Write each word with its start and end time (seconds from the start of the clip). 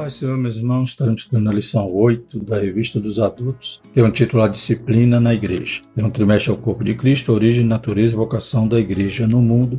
Paz, 0.00 0.14
Senhor, 0.14 0.38
meus 0.38 0.56
irmãos, 0.56 0.88
estamos 0.88 1.20
estudando 1.20 1.50
a 1.50 1.52
lição 1.52 1.92
8 1.92 2.42
da 2.42 2.58
Revista 2.58 2.98
dos 2.98 3.20
Adultos. 3.20 3.82
Tem 3.92 4.02
um 4.02 4.10
título 4.10 4.42
A 4.42 4.48
Disciplina 4.48 5.20
na 5.20 5.34
Igreja. 5.34 5.82
Tem 5.94 6.02
um 6.02 6.08
trimestre 6.08 6.50
ao 6.50 6.56
Corpo 6.56 6.82
de 6.82 6.94
Cristo, 6.94 7.34
Origem, 7.34 7.66
Natureza 7.66 8.14
e 8.14 8.16
Vocação 8.16 8.66
da 8.66 8.80
Igreja 8.80 9.28
no 9.28 9.42
Mundo. 9.42 9.78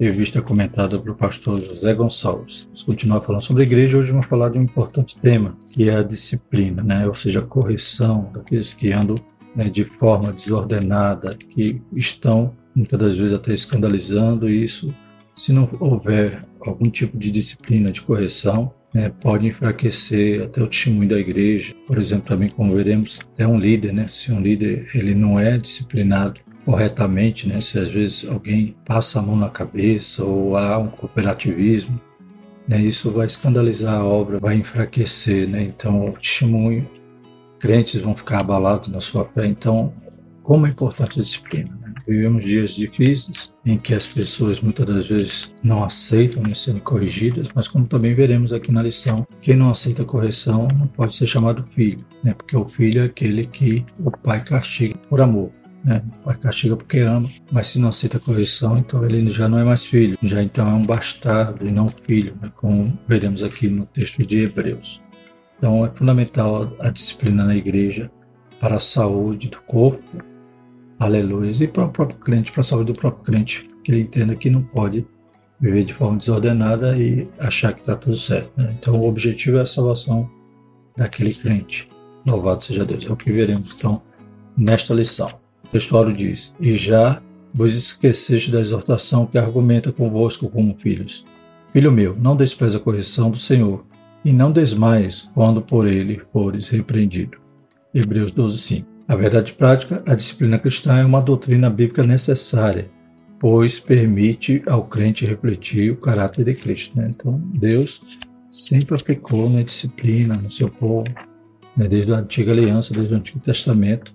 Revista 0.00 0.40
comentada 0.40 0.98
pelo 0.98 1.14
pastor 1.14 1.60
José 1.60 1.92
Gonçalves. 1.92 2.64
Vamos 2.64 2.82
continuar 2.84 3.20
falando 3.20 3.42
sobre 3.42 3.62
a 3.62 3.66
igreja. 3.66 3.98
Hoje 3.98 4.12
vamos 4.12 4.28
falar 4.28 4.48
de 4.48 4.56
um 4.56 4.62
importante 4.62 5.18
tema, 5.18 5.54
que 5.70 5.90
é 5.90 5.94
a 5.94 6.02
disciplina, 6.02 6.82
né? 6.82 7.06
ou 7.06 7.14
seja, 7.14 7.40
a 7.40 7.46
correção 7.46 8.30
daqueles 8.32 8.72
que 8.72 8.90
andam 8.94 9.16
né, 9.54 9.68
de 9.68 9.84
forma 9.84 10.32
desordenada, 10.32 11.36
que 11.36 11.82
estão 11.94 12.56
muitas 12.74 12.98
das 12.98 13.14
vezes 13.14 13.34
até 13.34 13.52
escandalizando 13.52 14.48
isso. 14.48 14.88
Se 15.36 15.52
não 15.52 15.68
houver 15.78 16.46
algum 16.62 16.88
tipo 16.88 17.18
de 17.18 17.30
disciplina 17.30 17.92
de 17.92 18.00
correção, 18.00 18.72
né, 18.92 19.10
pode 19.20 19.46
enfraquecer 19.46 20.42
até 20.42 20.62
o 20.62 20.66
testemunho 20.66 21.08
da 21.08 21.18
igreja. 21.18 21.72
Por 21.86 21.98
exemplo, 21.98 22.26
também 22.28 22.48
como 22.48 22.74
veremos, 22.74 23.20
até 23.32 23.46
um 23.46 23.58
líder, 23.58 23.92
né, 23.92 24.06
se 24.08 24.32
um 24.32 24.40
líder 24.40 24.88
ele 24.94 25.14
não 25.14 25.38
é 25.38 25.56
disciplinado 25.56 26.40
corretamente, 26.64 27.48
né, 27.48 27.60
se 27.60 27.78
às 27.78 27.90
vezes 27.90 28.26
alguém 28.28 28.76
passa 28.84 29.18
a 29.18 29.22
mão 29.22 29.36
na 29.36 29.48
cabeça 29.48 30.24
ou 30.24 30.56
há 30.56 30.78
um 30.78 30.88
cooperativismo, 30.88 32.00
né, 32.68 32.80
isso 32.80 33.10
vai 33.10 33.26
escandalizar 33.26 33.94
a 33.94 34.04
obra, 34.04 34.38
vai 34.38 34.56
enfraquecer, 34.56 35.48
né, 35.48 35.62
então 35.62 36.08
o 36.08 36.12
testemunho, 36.12 36.88
crentes 37.58 38.00
vão 38.00 38.14
ficar 38.14 38.40
abalados 38.40 38.88
na 38.88 39.00
sua 39.00 39.24
fé, 39.24 39.46
então 39.46 39.92
como 40.42 40.66
é 40.66 40.70
importante 40.70 41.18
a 41.18 41.22
disciplina. 41.22 41.79
Vivemos 42.10 42.44
dias 42.44 42.72
difíceis 42.72 43.54
em 43.64 43.78
que 43.78 43.94
as 43.94 44.04
pessoas 44.04 44.60
muitas 44.60 44.84
das 44.84 45.06
vezes 45.06 45.54
não 45.62 45.84
aceitam 45.84 46.42
né, 46.42 46.52
serem 46.54 46.80
corrigidas, 46.80 47.46
mas 47.54 47.68
como 47.68 47.86
também 47.86 48.16
veremos 48.16 48.52
aqui 48.52 48.72
na 48.72 48.82
lição, 48.82 49.24
quem 49.40 49.54
não 49.54 49.70
aceita 49.70 50.04
correção 50.04 50.66
não 50.76 50.88
pode 50.88 51.14
ser 51.14 51.28
chamado 51.28 51.64
filho, 51.72 52.04
né? 52.24 52.34
porque 52.34 52.56
o 52.56 52.68
filho 52.68 53.02
é 53.02 53.04
aquele 53.04 53.46
que 53.46 53.86
o 54.00 54.10
pai 54.10 54.42
castiga 54.42 54.98
por 55.08 55.20
amor. 55.20 55.52
Né? 55.84 56.02
O 56.20 56.24
pai 56.24 56.36
castiga 56.36 56.76
porque 56.76 56.98
ama, 56.98 57.30
mas 57.52 57.68
se 57.68 57.78
não 57.78 57.90
aceita 57.90 58.18
correção, 58.18 58.76
então 58.76 59.04
ele 59.04 59.30
já 59.30 59.48
não 59.48 59.60
é 59.60 59.64
mais 59.64 59.84
filho, 59.84 60.18
já 60.20 60.42
então 60.42 60.68
é 60.68 60.72
um 60.72 60.82
bastardo 60.82 61.64
e 61.64 61.70
não 61.70 61.86
filho, 61.88 62.36
né? 62.42 62.50
como 62.56 62.98
veremos 63.06 63.44
aqui 63.44 63.68
no 63.68 63.86
texto 63.86 64.26
de 64.26 64.40
Hebreus. 64.40 65.00
Então 65.58 65.86
é 65.86 65.90
fundamental 65.94 66.76
a 66.80 66.90
disciplina 66.90 67.44
na 67.44 67.54
igreja 67.54 68.10
para 68.58 68.74
a 68.74 68.80
saúde 68.80 69.48
do 69.48 69.60
corpo 69.60 70.29
aleluia, 71.00 71.50
e 71.50 71.66
para 71.66 71.86
o 71.86 71.88
próprio 71.88 72.18
crente, 72.18 72.52
para 72.52 72.60
a 72.60 72.64
saúde 72.64 72.92
do 72.92 72.98
próprio 72.98 73.24
crente, 73.24 73.68
que 73.82 73.90
ele 73.90 74.02
entenda 74.02 74.36
que 74.36 74.50
não 74.50 74.62
pode 74.62 75.06
viver 75.58 75.84
de 75.84 75.94
forma 75.94 76.18
desordenada 76.18 76.96
e 76.96 77.26
achar 77.38 77.72
que 77.72 77.80
está 77.80 77.96
tudo 77.96 78.16
certo. 78.16 78.52
Né? 78.56 78.76
Então, 78.78 78.94
o 78.94 79.08
objetivo 79.08 79.56
é 79.56 79.62
a 79.62 79.66
salvação 79.66 80.30
daquele 80.96 81.32
crente. 81.32 81.88
Louvado 82.24 82.62
seja 82.62 82.84
Deus. 82.84 83.06
É 83.06 83.12
o 83.12 83.16
que 83.16 83.32
veremos, 83.32 83.74
então, 83.76 84.02
nesta 84.56 84.92
lição. 84.92 85.28
O 85.64 85.68
textuário 85.68 86.12
diz: 86.12 86.54
E 86.60 86.76
já 86.76 87.20
vos 87.52 87.74
esqueceste 87.74 88.50
da 88.50 88.60
exortação 88.60 89.26
que 89.26 89.38
argumenta 89.38 89.90
convosco 89.90 90.48
como 90.48 90.76
filhos. 90.78 91.24
Filho 91.72 91.90
meu, 91.90 92.16
não 92.16 92.36
despreze 92.36 92.76
a 92.76 92.80
correção 92.80 93.30
do 93.30 93.38
Senhor, 93.38 93.84
e 94.24 94.32
não 94.32 94.52
desmaies 94.52 95.30
quando 95.34 95.62
por 95.62 95.86
ele 95.86 96.20
fores 96.32 96.68
repreendido. 96.68 97.38
Hebreus 97.94 98.32
12, 98.32 98.58
5. 98.58 98.88
A 99.10 99.16
verdade 99.16 99.52
prática, 99.54 100.04
a 100.06 100.14
disciplina 100.14 100.56
cristã 100.56 100.98
é 100.98 101.04
uma 101.04 101.20
doutrina 101.20 101.68
bíblica 101.68 102.04
necessária, 102.04 102.88
pois 103.40 103.76
permite 103.76 104.62
ao 104.68 104.84
crente 104.84 105.26
refletir 105.26 105.90
o 105.90 105.96
caráter 105.96 106.44
de 106.44 106.54
Cristo. 106.54 106.96
Né? 106.96 107.10
Então, 107.12 107.36
Deus 107.52 108.00
sempre 108.52 108.94
aplicou 108.94 109.50
na 109.50 109.56
né, 109.56 109.62
disciplina 109.64 110.36
no 110.36 110.48
seu 110.48 110.70
povo, 110.70 111.08
né? 111.76 111.88
desde 111.88 112.12
a 112.12 112.18
antiga 112.18 112.52
aliança, 112.52 112.94
desde 112.94 113.12
o 113.12 113.16
Antigo 113.16 113.40
Testamento, 113.40 114.14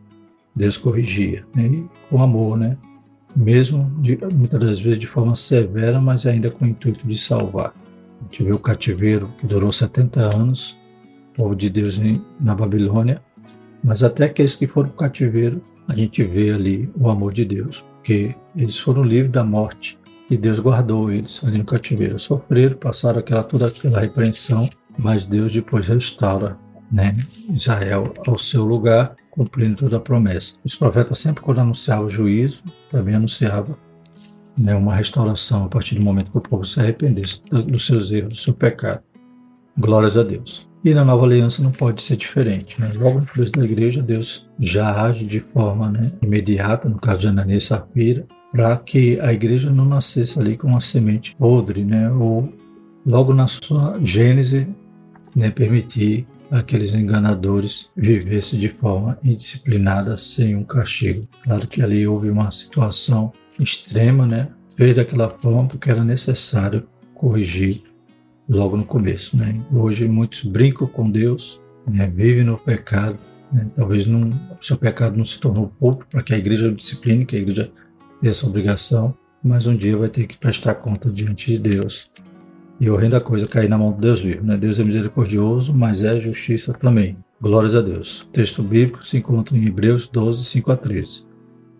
Deus 0.55 0.77
corrigia, 0.77 1.45
né? 1.53 1.65
e 1.65 1.85
com 2.09 2.23
amor, 2.23 2.57
né? 2.57 2.77
mesmo 3.35 4.01
de, 4.01 4.17
muitas 4.33 4.61
das 4.61 4.79
vezes 4.79 4.97
de 4.97 5.07
forma 5.07 5.35
severa, 5.35 5.99
mas 5.99 6.25
ainda 6.25 6.49
com 6.49 6.63
o 6.63 6.69
intuito 6.69 7.05
de 7.05 7.17
salvar. 7.17 7.73
A 8.21 8.23
gente 8.23 8.45
vê 8.45 8.53
o 8.53 8.59
cativeiro 8.59 9.29
que 9.41 9.45
durou 9.45 9.73
70 9.73 10.21
anos, 10.21 10.79
o 11.31 11.35
povo 11.35 11.53
de 11.53 11.69
Deus 11.69 11.99
na 12.39 12.55
Babilônia, 12.55 13.21
mas 13.85 14.01
até 14.01 14.25
aqueles 14.25 14.55
que 14.55 14.65
foram 14.65 14.89
para 14.89 14.95
o 14.95 14.97
cativeiro, 14.97 15.61
a 15.87 15.95
gente 15.95 16.23
vê 16.23 16.51
ali 16.51 16.89
o 16.97 17.07
amor 17.07 17.31
de 17.31 17.45
Deus, 17.45 17.85
porque 17.97 18.35
eles 18.55 18.79
foram 18.79 19.03
livres 19.03 19.31
da 19.31 19.43
morte 19.43 19.95
e 20.27 20.35
Deus 20.35 20.57
guardou 20.57 21.11
eles 21.11 21.43
ali 21.43 21.59
no 21.59 21.65
cativeiro. 21.65 22.19
Sofreram, 22.19 22.77
passaram 22.77 23.19
aquela, 23.19 23.43
toda 23.43 23.67
aquela 23.67 23.99
repreensão, 23.99 24.67
mas 24.97 25.27
Deus 25.27 25.53
depois 25.53 25.87
restaura 25.87 26.57
né, 26.91 27.13
Israel 27.47 28.11
ao 28.25 28.39
seu 28.39 28.65
lugar, 28.65 29.15
cumprindo 29.29 29.75
toda 29.75 29.97
a 29.97 29.99
promessa. 29.99 30.55
Os 30.63 30.73
profetas 30.73 31.19
sempre 31.19 31.43
quando 31.43 31.59
anunciavam 31.59 32.07
o 32.07 32.11
juízo, 32.11 32.63
também 32.89 33.13
anunciavam 33.13 33.77
né, 34.57 34.73
uma 34.73 34.95
restauração 34.95 35.65
a 35.65 35.69
partir 35.69 35.93
do 35.93 36.01
momento 36.01 36.31
que 36.31 36.37
o 36.39 36.41
povo 36.41 36.65
se 36.65 36.79
arrependesse 36.79 37.39
dos 37.51 37.85
seus 37.85 38.09
erros, 38.11 38.33
do 38.33 38.39
seu 38.39 38.53
pecado. 38.55 39.03
Glórias 39.77 40.17
a 40.17 40.23
Deus. 40.23 40.67
E 40.85 40.93
na 40.93 41.03
nova 41.03 41.25
aliança 41.25 41.63
não 41.63 41.71
pode 41.71 42.03
ser 42.03 42.15
diferente. 42.15 42.79
Né? 42.79 42.91
Logo 42.93 43.19
no 43.19 43.25
começo 43.25 43.53
da 43.53 43.65
igreja, 43.65 44.03
Deus 44.03 44.47
já 44.59 45.01
age 45.03 45.25
de 45.25 45.39
forma 45.39 45.91
né, 45.91 46.11
imediata, 46.21 46.87
no 46.87 46.99
caso 46.99 47.21
de 47.21 47.27
Ananias 47.27 47.63
e 47.63 47.65
Safira, 47.65 48.27
para 48.51 48.77
que 48.77 49.19
a 49.19 49.33
igreja 49.33 49.71
não 49.71 49.83
nascesse 49.83 50.39
ali 50.39 50.55
com 50.55 50.67
uma 50.67 50.79
semente 50.79 51.35
podre, 51.37 51.83
né? 51.83 52.11
ou 52.11 52.53
logo 53.03 53.33
na 53.33 53.47
sua 53.47 53.99
gênese, 54.03 54.67
né, 55.35 55.49
permitir 55.49 56.27
aqueles 56.51 56.93
enganadores 56.93 57.89
vivessem 57.97 58.59
de 58.59 58.69
forma 58.69 59.17
indisciplinada, 59.23 60.19
sem 60.19 60.55
um 60.55 60.63
castigo. 60.63 61.27
Claro 61.43 61.67
que 61.67 61.81
ali 61.81 62.07
houve 62.07 62.29
uma 62.29 62.51
situação 62.51 63.33
extrema, 63.59 64.27
né? 64.27 64.49
Fez 64.77 64.95
daquela 64.95 65.29
forma 65.41 65.67
porque 65.67 65.89
era 65.89 66.03
necessário 66.03 66.87
corrigir 67.15 67.83
logo 68.49 68.77
no 68.77 68.85
começo. 68.85 69.35
Né? 69.35 69.59
Hoje 69.73 70.07
muitos 70.07 70.43
brincam 70.43 70.87
com 70.87 71.09
Deus, 71.09 71.59
né? 71.89 72.07
vivem 72.07 72.43
no 72.43 72.57
pecado. 72.57 73.19
Né? 73.51 73.67
Talvez 73.75 74.05
não, 74.05 74.29
o 74.29 74.63
seu 74.65 74.77
pecado 74.77 75.17
não 75.17 75.25
se 75.25 75.39
tornou 75.39 75.71
pouco 75.79 76.05
para 76.09 76.23
que 76.23 76.33
a 76.33 76.37
igreja 76.37 76.71
discipline, 76.71 77.25
que 77.25 77.35
a 77.35 77.39
igreja 77.39 77.71
tenha 78.19 78.31
essa 78.31 78.47
obrigação, 78.47 79.15
mas 79.43 79.67
um 79.67 79.75
dia 79.75 79.95
vai 79.97 80.09
ter 80.09 80.25
que 80.25 80.37
prestar 80.37 80.75
conta 80.75 81.09
diante 81.11 81.51
de 81.51 81.59
Deus. 81.59 82.09
E 82.79 82.89
horrenda 82.89 83.21
coisa 83.21 83.47
cair 83.47 83.69
na 83.69 83.77
mão 83.77 83.93
de 83.93 84.01
Deus 84.01 84.21
vivo. 84.21 84.43
Né? 84.43 84.57
Deus 84.57 84.79
é 84.79 84.83
misericordioso, 84.83 85.73
mas 85.73 86.03
é 86.03 86.17
justiça 86.17 86.73
também. 86.73 87.17
Glórias 87.41 87.75
a 87.75 87.81
Deus. 87.81 88.21
O 88.21 88.27
texto 88.27 88.63
bíblico 88.63 89.05
se 89.05 89.17
encontra 89.17 89.57
em 89.57 89.65
Hebreus 89.65 90.07
12, 90.07 90.45
5 90.45 90.71
a 90.71 90.77
13. 90.77 91.23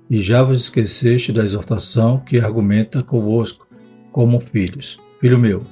E 0.09 0.22
já 0.22 0.44
vos 0.44 0.62
esqueceste 0.62 1.31
da 1.31 1.44
exortação 1.44 2.20
que 2.20 2.40
argumenta 2.40 3.02
convosco 3.02 3.68
como 4.12 4.40
filhos. 4.40 5.00
Filho 5.20 5.40
meu, 5.40 5.64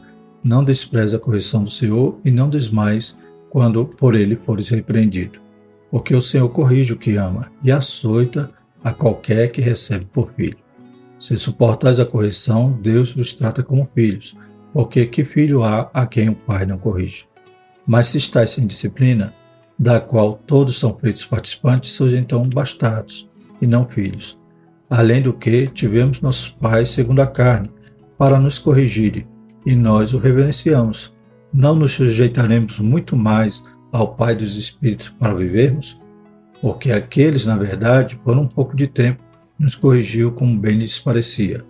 não 0.44 0.64
despreze 0.64 1.16
a 1.16 1.20
correção 1.20 1.64
do 1.64 1.70
Senhor 1.70 2.20
e 2.26 2.32
não 2.32 2.50
desmais 2.50 3.16
quando 3.50 3.86
por 3.86 4.16
ele 4.16 4.36
fores 4.36 4.70
repreendido. 4.70 5.40
Porque 5.90 6.16
o 6.16 6.22
Senhor 6.22 6.50
corrige 6.50 6.94
o 6.94 6.98
que 6.98 7.16
ama 7.16 7.52
e 7.64 7.72
açoita 7.72 8.50
a 8.84 8.92
qualquer 8.92 9.50
que 9.50 9.62
recebe 9.62 10.06
por 10.06 10.32
filho. 10.34 10.58
Se 11.20 11.38
suportais 11.38 12.00
a 12.00 12.06
correção, 12.06 12.78
Deus 12.82 13.14
vos 13.14 13.34
trata 13.34 13.64
como 13.64 13.88
filhos, 13.96 14.36
porque 14.74 15.06
que 15.06 15.24
filho 15.24 15.64
há 15.64 15.90
a 15.94 16.06
quem 16.06 16.30
o 16.30 16.36
pai 16.36 16.66
não 16.66 16.78
corrige? 16.78 17.26
Mas 17.86 18.08
se 18.08 18.18
estáis 18.18 18.52
sem 18.52 18.66
disciplina, 18.66 19.34
da 19.78 20.00
qual 20.00 20.34
todos 20.46 20.78
são 20.78 20.98
feitos 20.98 21.26
participantes, 21.26 21.92
sois 21.92 22.14
então 22.14 22.42
bastardos 22.44 23.30
e 23.62 23.68
não 23.68 23.88
filhos. 23.88 24.38
Além 24.90 25.22
do 25.22 25.34
que, 25.34 25.68
tivemos 25.68 26.22
nossos 26.22 26.50
pais 26.50 26.90
segundo 26.90 27.22
a 27.22 27.28
carne, 27.28 27.72
para 28.18 28.40
nos 28.40 28.60
corrigirem, 28.60 29.28
e 29.66 29.76
nós 29.76 30.14
o 30.14 30.18
reverenciamos. 30.18 31.14
Não 31.54 31.76
nos 31.76 31.92
sujeitaremos 31.94 32.80
muito 32.80 33.16
mais 33.16 33.64
ao 33.92 34.16
Pai 34.16 34.36
dos 34.36 34.58
Espíritos 34.58 35.10
para 35.10 35.36
vivermos? 35.36 36.00
Porque 36.62 36.92
aqueles, 36.92 37.46
na 37.46 37.56
verdade, 37.56 38.16
por 38.16 38.38
um 38.38 38.48
pouco 38.48 38.76
de 38.76 38.88
tempo, 38.88 39.24
nos 39.60 39.76
corrigiu 39.76 40.32
como 40.32 40.58
bem 40.58 40.78
lhes 40.78 40.98
parecia, 40.98 41.64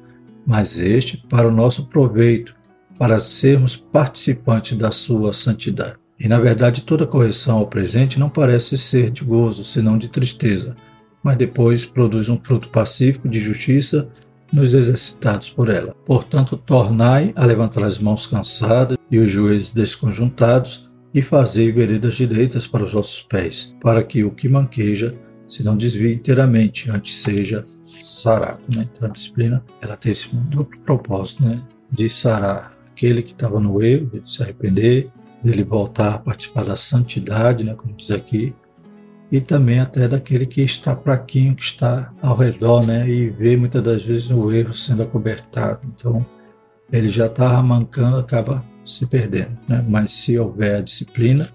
mas 0.45 0.79
este 0.79 1.17
para 1.29 1.47
o 1.47 1.51
nosso 1.51 1.87
proveito, 1.87 2.55
para 2.97 3.19
sermos 3.19 3.75
participantes 3.75 4.77
da 4.77 4.91
sua 4.91 5.33
santidade. 5.33 5.97
E 6.19 6.27
na 6.27 6.39
verdade, 6.39 6.83
toda 6.83 7.07
correção 7.07 7.57
ao 7.57 7.67
presente 7.67 8.19
não 8.19 8.29
parece 8.29 8.77
ser 8.77 9.11
de 9.11 9.23
gozo, 9.23 9.63
senão 9.63 9.97
de 9.97 10.09
tristeza, 10.09 10.75
mas 11.21 11.37
depois 11.37 11.85
produz 11.85 12.29
um 12.29 12.39
fruto 12.39 12.69
pacífico 12.69 13.27
de 13.27 13.39
justiça 13.39 14.09
nos 14.53 14.73
exercitados 14.73 15.49
por 15.49 15.69
ela. 15.69 15.95
Portanto, 16.05 16.55
tornai 16.55 17.33
a 17.35 17.45
levantar 17.45 17.83
as 17.83 17.97
mãos 17.97 18.27
cansadas 18.27 18.97
e 19.09 19.17
os 19.17 19.29
joelhos 19.29 19.71
desconjuntados, 19.71 20.89
e 21.13 21.21
fazei 21.21 21.71
veredas 21.71 22.15
direitas 22.15 22.65
para 22.65 22.85
os 22.85 22.91
vossos 22.91 23.21
pés, 23.21 23.75
para 23.79 24.03
que 24.03 24.23
o 24.23 24.31
que 24.31 24.49
manqueja 24.49 25.15
se 25.47 25.61
não 25.63 25.77
desvie 25.77 26.15
inteiramente, 26.15 26.89
antes 26.89 27.17
seja 27.17 27.63
sarado. 28.01 28.61
Né? 28.73 28.87
Então, 28.91 29.07
a 29.07 29.11
disciplina 29.11 29.63
ela 29.79 29.95
tem 29.95 30.11
esse 30.11 30.35
duplo 30.35 30.79
propósito 30.79 31.43
né? 31.43 31.61
de 31.91 32.09
sarar 32.09 32.75
aquele 32.89 33.21
que 33.21 33.31
estava 33.31 33.59
no 33.59 33.81
erro, 33.83 34.09
de 34.23 34.29
se 34.29 34.41
arrepender, 34.41 35.11
dele 35.43 35.63
voltar 35.63 36.15
a 36.15 36.19
participar 36.19 36.63
da 36.63 36.75
santidade, 36.75 37.65
né, 37.65 37.75
como 37.75 37.93
diz 37.93 38.09
aqui, 38.11 38.55
e 39.31 39.41
também 39.41 39.79
até 39.79 40.07
daquele 40.07 40.45
que 40.45 40.61
está 40.61 40.95
fraquinho, 40.95 41.55
que 41.55 41.63
está 41.63 42.13
ao 42.21 42.35
redor, 42.35 42.85
né, 42.85 43.09
e 43.09 43.29
vê 43.29 43.57
muitas 43.57 43.81
das 43.81 44.03
vezes 44.03 44.29
o 44.29 44.51
erro 44.51 44.73
sendo 44.73 45.03
acobertado. 45.03 45.81
Então, 45.87 46.25
ele 46.91 47.09
já 47.09 47.25
está 47.25 47.61
mancando, 47.61 48.17
acaba 48.17 48.63
se 48.85 49.05
perdendo. 49.07 49.57
Né? 49.67 49.83
Mas 49.87 50.11
se 50.11 50.37
houver 50.37 50.75
a 50.75 50.81
disciplina, 50.81 51.49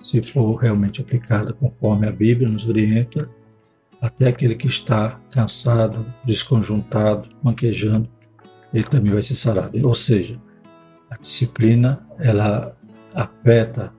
se 0.00 0.20
for 0.22 0.56
realmente 0.56 1.00
aplicada 1.00 1.52
conforme 1.52 2.08
a 2.08 2.12
Bíblia 2.12 2.48
nos 2.48 2.66
orienta, 2.66 3.28
até 4.00 4.26
aquele 4.28 4.56
que 4.56 4.66
está 4.66 5.20
cansado, 5.30 6.04
desconjuntado, 6.24 7.28
manquejando, 7.40 8.08
ele 8.74 8.82
também 8.84 9.12
vai 9.12 9.22
ser 9.22 9.36
sarado. 9.36 9.86
Ou 9.86 9.94
seja, 9.94 10.40
a 11.08 11.16
disciplina 11.16 12.04
ela 12.18 12.76
afeta 13.14 13.92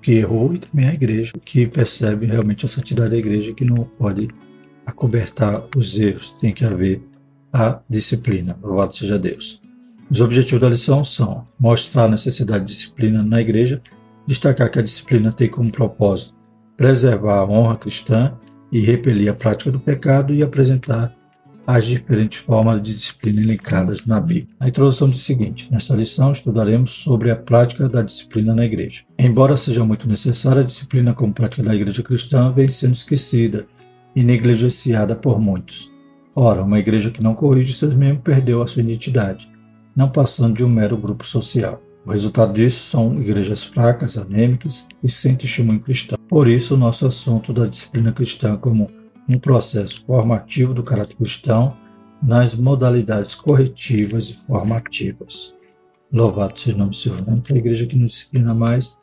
que 0.00 0.12
errou 0.12 0.54
e 0.54 0.58
também 0.58 0.88
a 0.88 0.94
igreja, 0.94 1.32
que 1.44 1.66
percebe 1.66 2.26
realmente 2.26 2.64
a 2.64 2.68
santidade 2.68 3.10
da 3.10 3.16
igreja, 3.16 3.52
que 3.52 3.64
não 3.64 3.84
pode 3.84 4.28
acobertar 4.84 5.66
os 5.76 5.98
erros, 5.98 6.34
tem 6.40 6.52
que 6.52 6.64
haver 6.64 7.02
a 7.52 7.80
disciplina. 7.88 8.58
Louvado 8.62 8.94
seja 8.94 9.18
Deus. 9.18 9.60
Os 10.10 10.20
objetivos 10.20 10.60
da 10.60 10.68
lição 10.68 11.02
são 11.02 11.46
mostrar 11.58 12.04
a 12.04 12.08
necessidade 12.08 12.64
de 12.64 12.72
disciplina 12.72 13.22
na 13.22 13.40
igreja, 13.40 13.82
destacar 14.26 14.70
que 14.70 14.78
a 14.78 14.82
disciplina 14.82 15.32
tem 15.32 15.48
como 15.48 15.70
propósito 15.70 16.36
preservar 16.76 17.38
a 17.38 17.46
honra 17.46 17.76
cristã 17.76 18.34
e 18.70 18.80
repelir 18.80 19.30
a 19.30 19.34
prática 19.34 19.70
do 19.70 19.80
pecado 19.80 20.34
e 20.34 20.42
apresentar 20.42 21.15
as 21.66 21.84
diferentes 21.84 22.40
formas 22.40 22.80
de 22.80 22.94
disciplina 22.94 23.42
elencadas 23.42 24.06
na 24.06 24.20
Bíblia. 24.20 24.54
A 24.60 24.68
introdução 24.68 25.08
diz 25.08 25.18
o 25.18 25.24
seguinte: 25.24 25.68
nesta 25.70 25.94
lição 25.96 26.30
estudaremos 26.30 26.92
sobre 26.92 27.30
a 27.30 27.36
prática 27.36 27.88
da 27.88 28.02
disciplina 28.02 28.54
na 28.54 28.64
igreja. 28.64 29.02
Embora 29.18 29.56
seja 29.56 29.84
muito 29.84 30.06
necessária, 30.06 30.62
a 30.62 30.64
disciplina 30.64 31.12
como 31.12 31.32
prática 31.32 31.62
da 31.62 31.74
igreja 31.74 32.02
cristã 32.02 32.52
vem 32.52 32.68
sendo 32.68 32.94
esquecida 32.94 33.66
e 34.14 34.22
negligenciada 34.22 35.16
por 35.16 35.40
muitos. 35.40 35.90
Ora, 36.34 36.62
uma 36.62 36.78
igreja 36.78 37.10
que 37.10 37.22
não 37.22 37.34
corrige 37.34 37.72
seus 37.72 37.94
membros 37.94 38.22
perdeu 38.22 38.62
a 38.62 38.66
sua 38.66 38.82
identidade, 38.82 39.50
não 39.94 40.08
passando 40.08 40.54
de 40.54 40.64
um 40.64 40.68
mero 40.68 40.96
grupo 40.96 41.26
social. 41.26 41.82
O 42.04 42.12
resultado 42.12 42.52
disso 42.52 42.84
são 42.84 43.20
igrejas 43.20 43.64
fracas, 43.64 44.16
anêmicas 44.16 44.86
e 45.02 45.10
sem 45.10 45.34
testemunho 45.34 45.80
cristão. 45.80 46.16
Por 46.28 46.46
isso, 46.46 46.74
o 46.74 46.78
nosso 46.78 47.04
assunto 47.04 47.52
da 47.52 47.66
disciplina 47.66 48.12
cristã 48.12 48.56
como 48.56 48.86
um 49.28 49.38
processo 49.38 50.04
formativo 50.06 50.72
do 50.72 50.82
caráter 50.82 51.16
cristão 51.16 51.76
nas 52.22 52.54
modalidades 52.54 53.34
corretivas 53.34 54.30
e 54.30 54.34
formativas. 54.46 55.54
Louvado 56.12 56.58
seja 56.58 56.76
o 56.76 56.78
nome 56.78 56.90
do 56.90 56.96
Senhor. 56.96 57.20
Então, 57.20 57.56
a 57.56 57.58
igreja 57.58 57.86
que 57.86 57.96
não 57.96 58.06
disciplina 58.06 58.54
mais 58.54 58.96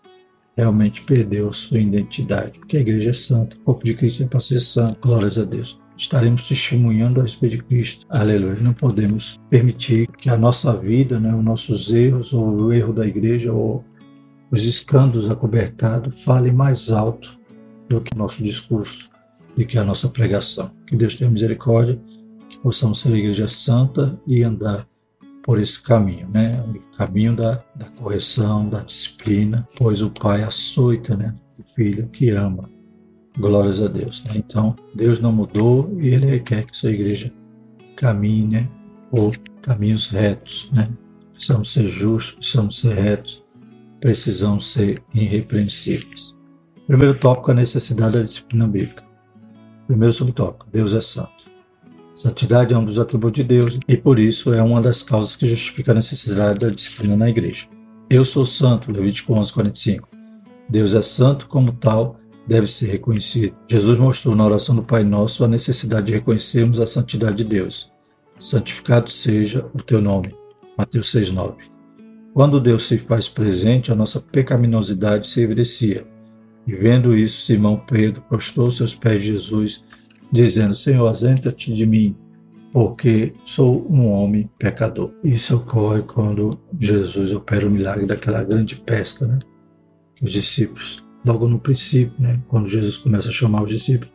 realmente 0.56 1.02
perdeu 1.02 1.52
sua 1.52 1.80
identidade, 1.80 2.60
porque 2.60 2.78
a 2.78 2.82
igreja 2.82 3.10
é 3.10 3.14
santa, 3.14 3.56
o 3.58 3.60
corpo 3.60 3.84
de 3.84 3.94
Cristo 3.94 4.24
é 4.24 4.28
para 4.28 4.40
ser 4.40 4.60
santo. 4.60 5.00
Glórias 5.02 5.38
a 5.38 5.44
Deus. 5.44 5.80
Estaremos 5.98 6.48
testemunhando 6.48 7.20
a 7.20 7.24
respeito 7.24 7.58
de 7.58 7.64
Cristo. 7.64 8.06
Aleluia. 8.10 8.56
Não 8.56 8.74
podemos 8.74 9.40
permitir 9.50 10.08
que 10.08 10.30
a 10.30 10.38
nossa 10.38 10.76
vida, 10.76 11.20
né, 11.20 11.34
os 11.36 11.44
nossos 11.44 11.94
erros, 11.94 12.34
ou 12.34 12.50
o 12.50 12.74
erro 12.74 12.94
da 12.94 13.06
igreja, 13.06 13.54
ou 13.54 13.84
os 14.52 14.66
escândalos 14.66 15.30
acobertados, 15.30 16.24
falem 16.24 16.52
mais 16.52 16.92
alto 16.92 17.38
do 17.90 18.02
que 18.02 18.14
o 18.16 18.18
nosso 18.18 18.42
discurso 18.44 19.13
do 19.56 19.66
que 19.66 19.78
a 19.78 19.84
nossa 19.84 20.10
pregação. 20.10 20.72
Que 20.88 20.96
Deus 20.96 21.16
tenha 21.16 21.30
misericórdia, 21.30 22.00
que 22.50 22.58
possamos 22.60 23.00
ser 23.00 23.14
a 23.14 23.18
igreja 23.18 23.48
santa 23.48 24.20
e 24.28 24.44
andar 24.44 24.88
por 25.44 25.60
esse 25.60 25.82
caminho, 25.82 26.28
né? 26.30 26.64
O 26.64 26.98
caminho 26.98 27.36
da, 27.36 27.64
da 27.76 27.86
correção, 27.98 28.70
da 28.70 28.80
disciplina, 28.82 29.68
pois 29.78 30.02
o 30.02 30.10
Pai 30.10 30.42
açoita, 30.42 31.16
né? 31.16 31.36
O 31.60 31.76
Filho 31.76 32.08
que 32.08 32.30
ama. 32.30 32.70
Glórias 33.38 33.82
a 33.82 33.88
Deus. 33.88 34.24
Né? 34.24 34.34
Então, 34.36 34.76
Deus 34.94 35.20
não 35.20 35.32
mudou 35.32 35.92
e 36.00 36.10
Ele 36.10 36.40
quer 36.40 36.66
que 36.66 36.78
sua 36.78 36.92
igreja 36.92 37.34
caminhe 37.96 38.48
né? 38.48 38.70
por 39.10 39.36
caminhos 39.62 40.08
retos, 40.08 40.70
né? 40.72 40.90
Precisamos 41.34 41.74
ser 41.74 41.88
justos, 41.88 42.36
precisamos 42.36 42.80
ser 42.80 42.94
retos, 42.94 43.44
precisamos 44.00 44.72
ser 44.72 45.04
irrepreensíveis. 45.14 46.34
Primeiro 46.88 47.18
tópico, 47.18 47.52
a 47.52 47.56
necessidade 47.56 48.18
da 48.18 48.24
disciplina 48.24 48.68
bíblica. 48.68 49.04
Primeiro 49.88 50.14
subtópico: 50.14 50.68
Deus 50.72 50.94
é 50.94 51.02
santo. 51.02 51.44
Santidade 52.16 52.74
é 52.74 52.78
um 52.78 52.86
dos 52.86 53.00
atributos 53.00 53.42
de 53.42 53.44
Deus 53.44 53.80
e 53.88 53.98
por 53.98 54.20
isso 54.20 54.54
é 54.54 54.62
uma 54.62 54.82
das 54.82 55.02
causas 55.02 55.36
que 55.36 55.48
justifica 55.48 55.92
a 55.92 55.96
necessidade 55.96 56.60
da 56.60 56.70
disciplina 56.70 57.18
na 57.18 57.30
igreja. 57.30 57.66
Eu 58.10 58.24
sou 58.24 58.46
santo, 58.46 58.92
Levítico 58.92 59.34
11:45. 59.34 60.08
Deus 60.70 60.94
é 60.94 61.02
santo 61.02 61.48
como 61.48 61.72
tal, 61.74 62.20
deve 62.48 62.68
ser 62.68 62.88
reconhecido. 62.88 63.56
Jesus 63.68 63.98
mostrou 63.98 64.36
na 64.36 64.46
oração 64.46 64.76
do 64.76 64.84
Pai 64.84 65.04
Nosso 65.04 65.44
a 65.44 65.48
necessidade 65.48 66.08
de 66.08 66.14
reconhecermos 66.14 66.80
a 66.80 66.86
santidade 66.86 67.38
de 67.38 67.44
Deus. 67.44 67.92
Santificado 68.38 69.10
seja 69.10 69.66
o 69.74 69.82
teu 69.82 70.00
nome. 70.00 70.36
Mateus 70.78 71.12
6:9. 71.12 71.56
Quando 72.34 72.60
Deus 72.60 72.84
se 72.88 72.98
faz 72.98 73.28
presente, 73.28 73.92
a 73.92 73.96
nossa 73.96 74.20
pecaminosidade 74.20 75.28
se 75.28 75.42
evidencia. 75.42 76.06
E 76.66 76.74
vendo 76.74 77.18
isso, 77.18 77.42
Simão 77.42 77.78
Pedro 77.78 78.22
prostrou 78.22 78.72
seus 78.72 78.96
pés 78.96 79.24
de 79.24 79.32
Jesus, 79.34 79.84
dizendo: 80.32 80.76
Senhor, 80.76 81.08
ausenta-te 81.08 81.74
de 81.74 81.86
mim, 81.86 82.16
porque 82.72 83.34
sou 83.46 83.86
um 83.90 84.08
homem 84.08 84.50
pecador. 84.58 85.12
Isso 85.24 85.58
ocorre 85.58 86.02
quando 86.04 86.60
Jesus 86.80 87.32
opera 87.32 87.68
o 87.68 87.72
milagre 87.72 88.06
daquela 88.06 88.44
grande 88.44 88.76
pesca, 88.76 89.28
né? 89.28 89.40
Os 90.22 90.32
discípulos, 90.32 91.04
logo 91.26 91.48
no 91.48 91.60
princípio, 91.60 92.14
né? 92.18 92.40
Quando 92.48 92.70
Jesus 92.70 92.98
começa 92.98 93.30
a 93.30 93.32
chamar 93.32 93.64
os 93.64 93.70
discípulos, 93.70 94.14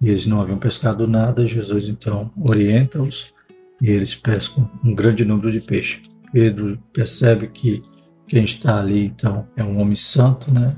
e 0.00 0.10
eles 0.10 0.26
não 0.26 0.40
haviam 0.40 0.58
pescado 0.58 1.06
nada, 1.06 1.46
Jesus 1.46 1.88
então 1.88 2.30
orienta-os 2.36 3.32
e 3.80 3.90
eles 3.90 4.14
pescam 4.14 4.70
um 4.84 4.94
grande 4.94 5.24
número 5.24 5.50
de 5.50 5.60
peixes. 5.60 6.02
Pedro 6.32 6.78
percebe 6.92 7.48
que 7.48 7.82
quem 8.26 8.44
está 8.44 8.80
ali 8.80 9.06
então 9.06 9.46
é 9.56 9.62
um 9.62 9.78
homem 9.78 9.94
santo, 9.94 10.52
né? 10.52 10.76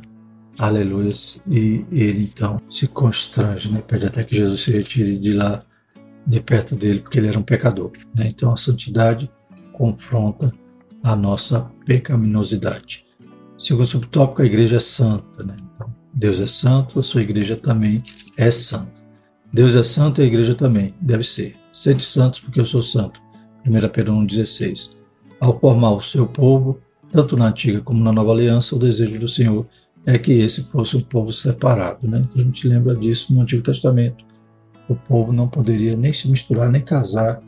Aleluia. 0.58 1.12
E 1.48 1.84
ele 1.92 2.24
então 2.24 2.60
se 2.70 2.86
constrange, 2.86 3.70
né? 3.70 3.82
pede 3.86 4.06
até 4.06 4.24
que 4.24 4.36
Jesus 4.36 4.62
se 4.62 4.72
retire 4.72 5.18
de 5.18 5.32
lá, 5.32 5.62
de 6.26 6.40
perto 6.40 6.74
dele, 6.74 7.00
porque 7.00 7.18
ele 7.18 7.28
era 7.28 7.38
um 7.38 7.42
pecador. 7.42 7.92
Né? 8.14 8.26
Então 8.28 8.52
a 8.52 8.56
santidade 8.56 9.30
confronta 9.72 10.50
a 11.02 11.14
nossa 11.14 11.70
pecaminosidade. 11.84 13.04
Segundo 13.58 13.86
subtópico, 13.86 14.42
a 14.42 14.46
igreja 14.46 14.76
é 14.76 14.80
santa. 14.80 15.44
Né? 15.44 15.56
Então, 15.72 15.94
Deus 16.12 16.40
é 16.40 16.46
santo, 16.46 16.98
a 16.98 17.02
sua 17.02 17.22
igreja 17.22 17.56
também 17.56 18.02
é 18.36 18.50
santa. 18.50 19.04
Deus 19.52 19.74
é 19.74 19.82
santo 19.82 20.20
e 20.20 20.24
a 20.24 20.26
igreja 20.26 20.54
também 20.54 20.94
deve 21.00 21.22
ser. 21.22 21.54
Sede 21.72 22.04
santos 22.04 22.40
porque 22.40 22.60
eu 22.60 22.66
sou 22.66 22.82
santo. 22.82 23.20
1 23.66 23.88
Pedro 23.88 24.14
1,16. 24.14 24.96
Ao 25.38 25.58
formar 25.58 25.92
o 25.92 26.02
seu 26.02 26.26
povo, 26.26 26.80
tanto 27.12 27.36
na 27.36 27.48
antiga 27.48 27.80
como 27.80 28.02
na 28.02 28.12
nova 28.12 28.32
aliança, 28.32 28.74
o 28.74 28.78
desejo 28.78 29.18
do 29.18 29.28
Senhor 29.28 29.66
é 30.06 30.16
que 30.16 30.32
esse 30.32 30.62
fosse 30.70 30.96
um 30.96 31.00
povo 31.00 31.32
separado. 31.32 32.08
Né? 32.08 32.22
Então 32.24 32.40
a 32.40 32.44
gente 32.44 32.66
lembra 32.66 32.94
disso 32.94 33.34
no 33.34 33.42
Antigo 33.42 33.62
Testamento. 33.62 34.24
O 34.88 34.94
povo 34.94 35.32
não 35.32 35.48
poderia 35.48 35.96
nem 35.96 36.12
se 36.12 36.30
misturar, 36.30 36.70
nem 36.70 36.80
casar 36.80 37.42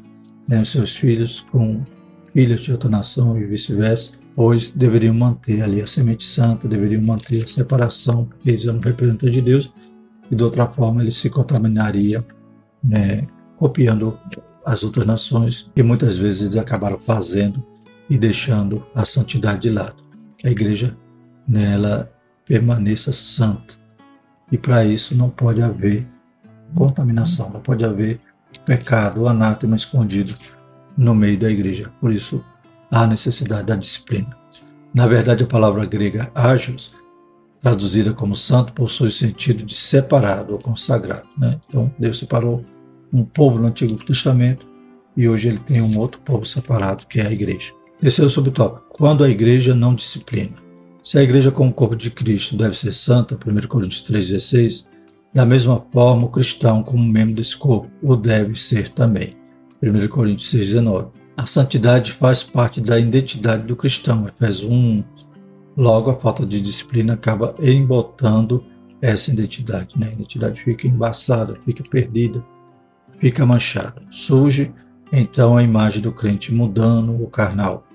né, 0.46 0.60
os 0.60 0.72
seus 0.72 0.96
filhos 0.96 1.46
com 1.52 1.84
filhos 2.32 2.60
de 2.62 2.72
outra 2.72 2.90
nação 2.90 3.38
e 3.38 3.46
vice-versa, 3.46 4.12
pois 4.34 4.72
deveriam 4.72 5.14
manter 5.14 5.62
ali 5.62 5.80
a 5.80 5.86
semente 5.86 6.24
santa, 6.24 6.66
deveriam 6.66 7.00
manter 7.00 7.44
a 7.44 7.48
separação, 7.48 8.24
porque 8.24 8.50
eles 8.50 8.66
eram 8.66 8.80
representantes 8.80 9.34
de 9.34 9.40
Deus, 9.40 9.72
e 10.30 10.34
de 10.34 10.42
outra 10.42 10.66
forma 10.66 11.00
eles 11.00 11.16
se 11.16 11.30
contaminariam, 11.30 12.24
né, 12.82 13.26
copiando 13.56 14.18
as 14.66 14.82
outras 14.82 15.06
nações, 15.06 15.70
que 15.74 15.82
muitas 15.82 16.16
vezes 16.18 16.42
eles 16.42 16.56
acabaram 16.56 16.98
fazendo 16.98 17.64
e 18.10 18.18
deixando 18.18 18.84
a 18.94 19.04
santidade 19.04 19.62
de 19.62 19.70
lado. 19.70 20.02
Que 20.36 20.48
a 20.48 20.50
igreja, 20.50 20.96
né, 21.46 21.74
ela 21.74 22.10
permaneça 22.48 23.12
santa. 23.12 23.74
E 24.50 24.56
para 24.56 24.84
isso 24.84 25.14
não 25.14 25.28
pode 25.28 25.60
haver 25.60 26.06
contaminação, 26.74 27.50
não 27.50 27.60
pode 27.60 27.84
haver 27.84 28.18
pecado 28.64 29.20
ou 29.20 29.28
anátema 29.28 29.76
escondido 29.76 30.34
no 30.96 31.14
meio 31.14 31.38
da 31.38 31.50
igreja. 31.50 31.92
Por 32.00 32.12
isso 32.12 32.42
há 32.90 33.06
necessidade 33.06 33.66
da 33.66 33.76
disciplina. 33.76 34.36
Na 34.94 35.06
verdade, 35.06 35.44
a 35.44 35.46
palavra 35.46 35.84
grega 35.84 36.32
ágios, 36.34 36.92
traduzida 37.60 38.14
como 38.14 38.34
santo, 38.34 38.72
possui 38.72 39.08
o 39.08 39.10
sentido 39.10 39.64
de 39.64 39.74
separado 39.74 40.54
ou 40.54 40.58
consagrado. 40.58 41.28
Né? 41.36 41.60
Então, 41.68 41.92
Deus 41.98 42.18
separou 42.18 42.64
um 43.12 43.24
povo 43.24 43.58
no 43.58 43.68
Antigo 43.68 44.02
Testamento 44.04 44.66
e 45.14 45.28
hoje 45.28 45.48
ele 45.48 45.58
tem 45.58 45.82
um 45.82 45.98
outro 45.98 46.20
povo 46.22 46.46
separado, 46.46 47.06
que 47.06 47.20
é 47.20 47.26
a 47.26 47.32
igreja. 47.32 47.72
Terceiro 48.00 48.30
subtópico: 48.30 48.86
quando 48.88 49.22
a 49.22 49.28
igreja 49.28 49.74
não 49.74 49.94
disciplina. 49.94 50.67
Se 51.08 51.16
a 51.16 51.22
igreja 51.22 51.50
como 51.50 51.72
corpo 51.72 51.96
de 51.96 52.10
Cristo 52.10 52.54
deve 52.54 52.76
ser 52.76 52.92
santa, 52.92 53.34
1 53.34 53.66
Coríntios 53.66 54.04
3,16, 54.04 54.86
da 55.32 55.46
mesma 55.46 55.82
forma 55.90 56.26
o 56.26 56.28
cristão 56.28 56.82
como 56.82 57.02
membro 57.02 57.36
desse 57.36 57.56
corpo 57.56 57.88
o 58.02 58.14
deve 58.14 58.60
ser 58.60 58.90
também. 58.90 59.34
1 59.82 60.06
Coríntios 60.08 60.52
6,19. 60.52 61.08
A 61.34 61.46
santidade 61.46 62.12
faz 62.12 62.42
parte 62.42 62.78
da 62.82 62.98
identidade 62.98 63.62
do 63.62 63.74
cristão, 63.74 64.28
Efésios 64.28 64.70
1, 64.70 65.02
Logo, 65.74 66.10
a 66.10 66.16
falta 66.16 66.44
de 66.44 66.60
disciplina 66.60 67.14
acaba 67.14 67.54
embotando 67.58 68.62
essa 69.00 69.30
identidade. 69.30 69.98
Né? 69.98 70.08
A 70.08 70.12
identidade 70.12 70.62
fica 70.62 70.86
embaçada, 70.86 71.54
fica 71.64 71.82
perdida, 71.88 72.44
fica 73.18 73.46
manchada. 73.46 74.02
Surge 74.10 74.74
então 75.10 75.56
a 75.56 75.62
imagem 75.62 76.02
do 76.02 76.12
crente 76.12 76.54
mudando 76.54 77.14
o 77.14 77.28
carnal. 77.28 77.86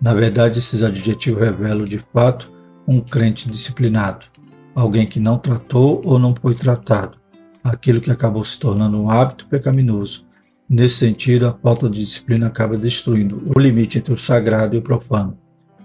Na 0.00 0.14
verdade, 0.14 0.60
esses 0.60 0.82
adjetivos 0.82 1.42
revelam 1.42 1.84
de 1.84 1.98
fato 1.98 2.53
um 2.86 3.00
crente 3.00 3.50
disciplinado, 3.50 4.26
alguém 4.74 5.06
que 5.06 5.20
não 5.20 5.38
tratou 5.38 6.02
ou 6.04 6.18
não 6.18 6.34
foi 6.34 6.54
tratado, 6.54 7.18
aquilo 7.62 8.00
que 8.00 8.10
acabou 8.10 8.44
se 8.44 8.58
tornando 8.58 9.00
um 9.00 9.10
hábito 9.10 9.46
pecaminoso. 9.46 10.26
Nesse 10.68 10.96
sentido, 10.96 11.46
a 11.46 11.52
falta 11.52 11.88
de 11.88 12.00
disciplina 12.00 12.46
acaba 12.46 12.76
destruindo 12.76 13.50
o 13.54 13.58
limite 13.60 13.98
entre 13.98 14.12
o 14.12 14.18
sagrado 14.18 14.74
e 14.74 14.78
o 14.78 14.82
profano. 14.82 15.38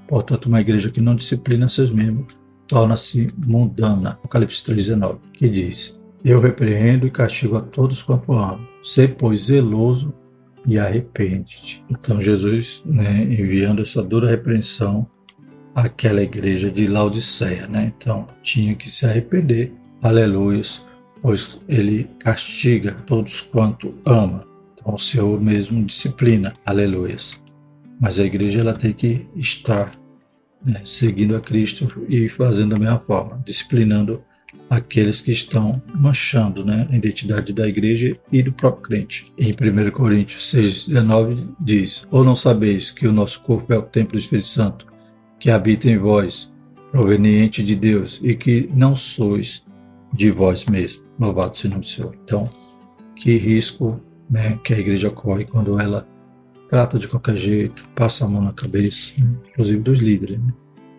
Portanto, 0.08 0.48
uma 0.48 0.62
igreja 0.62 0.90
que 0.90 1.02
não 1.02 1.16
disciplina 1.16 1.68
seus 1.68 1.92
membros 1.92 2.36
torna-se 2.68 3.28
mundana. 3.46 4.12
Apocalipse 4.12 4.64
3,19, 4.64 5.18
que 5.34 5.50
diz: 5.50 6.00
Eu 6.24 6.40
repreendo 6.40 7.06
e 7.06 7.12
castigo 7.12 7.58
a 7.58 7.62
todos 7.62 8.02
quanto 8.02 8.34
amo. 8.34 8.68
Ser, 8.82 9.16
pois, 9.16 9.46
zeloso 9.46 10.14
e 10.66 10.80
arrepende-te. 10.80 11.84
Então, 11.90 12.22
Jesus, 12.22 12.82
né, 12.86 13.24
enviando 13.24 13.82
essa 13.82 14.02
dura 14.02 14.30
repreensão 14.30 15.08
àquela 15.86 16.22
igreja 16.22 16.70
de 16.70 16.88
Laodiceia, 16.88 17.68
né? 17.68 17.92
Então, 17.96 18.28
tinha 18.42 18.76
que 18.76 18.90
se 18.90 19.06
arrepender. 19.06 19.74
Aleluias, 20.02 20.86
pois 21.22 21.60
ele 21.68 22.10
castiga 22.20 22.94
todos 23.06 23.42
quanto 23.42 23.96
ama. 24.06 24.46
Então, 24.74 24.94
o 24.94 25.00
Senhor 25.00 25.40
mesmo 25.42 25.84
disciplina. 25.86 26.54
Aleluias. 26.66 27.40
Mas 28.00 28.20
a 28.20 28.26
igreja 28.26 28.62
ela 28.62 28.74
tem 28.74 28.92
que 28.92 29.28
estar 29.36 29.92
né, 30.66 30.82
seguindo 30.86 31.36
a 31.36 31.42
Cristo 31.42 31.88
e 32.08 32.30
fazendo 32.30 32.72
da 32.72 32.80
mesma 32.80 33.00
forma, 33.00 33.42
disciplinando 33.46 34.24
aqueles 34.70 35.20
que 35.20 35.32
estão 35.32 35.82
manchando 35.96 36.64
né, 36.64 36.88
a 36.92 36.96
identidade 36.96 37.52
da 37.54 37.68
igreja 37.68 38.16
e 38.32 38.44
do 38.44 38.54
próprio 38.54 38.84
crente. 38.84 39.34
Em 39.38 39.52
1 39.52 39.92
Coríntios 39.92 40.44
6,19 40.54 41.50
diz: 41.60 42.06
Ou 42.12 42.24
não 42.24 42.36
sabeis 42.36 42.92
que 42.92 43.08
o 43.08 43.12
nosso 43.12 43.42
corpo 43.42 43.74
é 43.74 43.78
o 43.78 43.82
templo 43.82 44.14
do 44.14 44.20
Espírito 44.20 44.48
Santo, 44.48 44.86
que 45.40 45.50
habita 45.50 45.90
em 45.90 45.98
vós, 45.98 46.52
proveniente 46.92 47.64
de 47.64 47.76
Deus, 47.76 48.20
e 48.24 48.36
que 48.36 48.70
não 48.74 48.96
sois 48.96 49.64
de 50.14 50.32
vós 50.32 50.66
mesmos. 50.66 51.04
Louvado 51.20 51.58
seja 51.58 51.78
o 51.78 51.84
Senhor. 51.84 52.18
Então, 52.24 52.44
que 53.16 53.38
risco 53.38 54.02
né, 54.30 54.60
que 54.64 54.74
a 54.74 54.80
igreja 54.80 55.10
corre 55.10 55.46
quando 55.46 55.80
ela 55.80 56.08
trata 56.70 57.00
de 57.00 57.08
qualquer 57.08 57.36
jeito, 57.36 57.84
passa 57.96 58.26
a 58.26 58.28
mão 58.28 58.42
na 58.42 58.54
cabeça, 58.54 59.14
né? 59.18 59.28
inclusive 59.50 59.80
dos 59.80 60.00
líderes. 60.00 60.40
Né? 60.40 60.54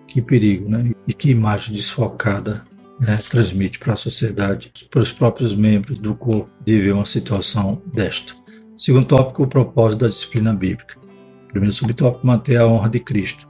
Que 0.07 0.21
perigo, 0.21 0.69
né? 0.69 0.91
E 1.07 1.13
que 1.13 1.31
imagem 1.31 1.73
desfocada 1.73 2.65
né, 2.99 3.17
transmite 3.17 3.79
para 3.79 3.95
a 3.95 3.97
sociedade, 3.97 4.73
para 4.91 5.01
os 5.01 5.13
próprios 5.13 5.55
membros 5.55 5.99
do 5.99 6.15
corpo, 6.15 6.51
de 6.65 6.81
ver 6.81 6.93
uma 6.93 7.07
situação 7.07 7.81
desta. 7.95 8.35
Segundo 8.77 9.07
tópico, 9.07 9.45
o 9.45 9.47
propósito 9.47 10.01
da 10.01 10.09
disciplina 10.09 10.53
bíblica. 10.53 10.99
Primeiro 11.49 11.73
subtópico, 11.73 12.27
manter 12.27 12.57
a 12.57 12.67
honra 12.67 12.89
de 12.89 13.01
Cristo. 13.01 13.49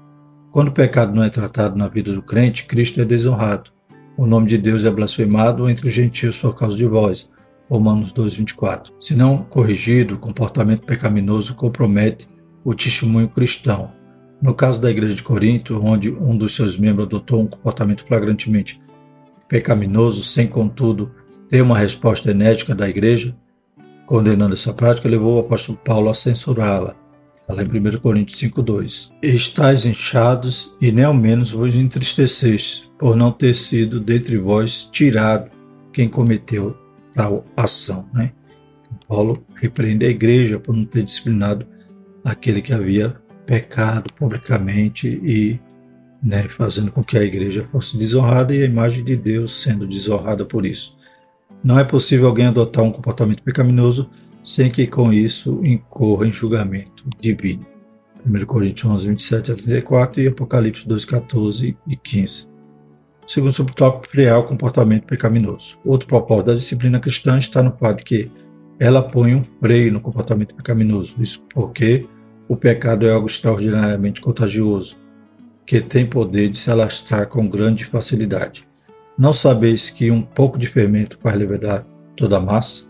Quando 0.53 0.69
o 0.69 0.73
pecado 0.73 1.15
não 1.15 1.23
é 1.23 1.29
tratado 1.29 1.77
na 1.77 1.87
vida 1.87 2.13
do 2.13 2.23
crente, 2.23 2.67
Cristo 2.67 3.01
é 3.01 3.05
desonrado. 3.05 3.71
O 4.17 4.27
nome 4.27 4.49
de 4.49 4.59
Deus 4.59 4.85
é 4.85 4.91
blasfemado 4.91 5.71
entre 5.71 5.87
os 5.87 5.95
gentios 5.95 6.39
por 6.39 6.57
causa 6.57 6.77
de 6.77 6.87
vós. 6.87 7.31
Romanos 7.69 8.13
2,24. 8.13 8.91
Se 8.99 9.15
não 9.15 9.45
corrigido, 9.45 10.17
o 10.17 10.19
comportamento 10.19 10.83
pecaminoso 10.83 11.55
compromete 11.55 12.29
o 12.65 12.75
testemunho 12.75 13.29
cristão. 13.29 13.93
No 14.43 14.53
caso 14.53 14.81
da 14.81 14.91
igreja 14.91 15.15
de 15.15 15.23
Corinto, 15.23 15.81
onde 15.85 16.11
um 16.11 16.37
dos 16.37 16.57
seus 16.57 16.77
membros 16.77 17.07
adotou 17.07 17.43
um 17.43 17.47
comportamento 17.47 18.05
flagrantemente 18.05 18.81
pecaminoso, 19.49 20.25
sem 20.25 20.49
contudo 20.49 21.13
ter 21.49 21.63
uma 21.63 21.79
resposta 21.79 22.33
enética 22.33 22.75
da 22.75 22.89
igreja, 22.89 23.37
condenando 24.05 24.55
essa 24.55 24.73
prática, 24.73 25.09
levou 25.09 25.37
o 25.37 25.41
apóstolo 25.41 25.79
Paulo 25.85 26.11
a 26.11 26.15
censurá-la. 26.15 26.97
Lá 27.53 27.63
em 27.63 27.67
1 27.67 27.99
Coríntios 28.01 28.41
5,2. 28.41 29.11
Estais 29.23 29.85
inchados 29.85 30.75
e 30.81 30.93
nem 30.93 31.05
ao 31.05 31.15
menos 31.15 31.51
vos 31.51 31.77
entristeceste, 31.77 32.91
por 32.99 33.17
não 33.17 33.33
ter 33.33 33.55
sido 33.55 33.99
dentre 33.99 34.39
vós 34.39 34.89
tirado 34.93 35.51
quem 35.93 36.09
cometeu 36.09 36.77
tal 37.13 37.45
ação. 37.57 38.09
Né? 38.13 38.33
Então, 38.83 38.99
Paulo 39.09 39.45
repreende 39.55 40.07
a 40.07 40.11
igreja 40.11 40.59
por 40.59 40.75
não 40.75 40.85
ter 40.85 41.03
disciplinado 41.03 41.67
aquele 42.25 42.63
que 42.63 42.73
havia 42.73 43.17
pecado 43.45 44.13
publicamente 44.15 45.09
e 45.09 45.59
né, 46.23 46.43
fazendo 46.43 46.93
com 46.93 47.03
que 47.03 47.17
a 47.17 47.25
igreja 47.25 47.67
fosse 47.73 47.97
desonrada 47.97 48.55
e 48.55 48.63
a 48.63 48.67
imagem 48.67 49.03
de 49.03 49.17
Deus 49.17 49.61
sendo 49.61 49.87
desonrada 49.87 50.45
por 50.45 50.65
isso. 50.65 50.97
Não 51.65 51.79
é 51.79 51.85
possível 51.85 52.27
alguém 52.27 52.47
adotar 52.47 52.85
um 52.85 52.93
comportamento 52.93 53.43
pecaminoso 53.43 54.09
sem 54.43 54.71
que 54.71 54.87
com 54.87 55.13
isso 55.13 55.61
incorra 55.65 56.27
em 56.27 56.33
julgamento 56.33 57.05
divino. 57.21 57.67
1 58.27 58.45
Coríntios 58.45 58.91
11, 58.91 59.09
27 59.09 59.53
a 59.53 59.55
34 59.55 60.23
e 60.23 60.29
Apocalipse 60.29 60.87
2, 60.87 61.05
14 61.05 61.77
e 61.87 61.97
15. 61.97 62.49
Segundo 63.27 63.53
subtópico, 63.53 64.09
frear 64.09 64.41
o 64.41 64.45
comportamento 64.45 65.05
pecaminoso. 65.05 65.79
Outro 65.85 66.09
propósito 66.09 66.47
da 66.47 66.55
disciplina 66.55 66.99
cristã 66.99 67.39
está 67.39 67.63
no 67.63 67.73
fato 67.77 67.99
de 67.99 68.05
que 68.05 68.31
ela 68.79 69.03
põe 69.03 69.35
um 69.35 69.45
freio 69.61 69.93
no 69.93 70.01
comportamento 70.01 70.55
pecaminoso. 70.55 71.15
Isso 71.21 71.45
porque 71.55 72.07
o 72.49 72.57
pecado 72.57 73.07
é 73.07 73.13
algo 73.13 73.29
extraordinariamente 73.29 74.21
contagioso, 74.21 74.97
que 75.65 75.81
tem 75.81 76.05
poder 76.05 76.49
de 76.49 76.59
se 76.59 76.71
alastrar 76.71 77.29
com 77.29 77.49
grande 77.49 77.85
facilidade. 77.85 78.67
Não 79.17 79.33
sabeis 79.33 79.91
que 79.91 80.11
um 80.11 80.23
pouco 80.23 80.59
de 80.59 80.67
fermento 80.67 81.17
faz 81.23 81.37
levedar 81.37 81.87
toda 82.17 82.39
a 82.39 82.41
massa? 82.41 82.90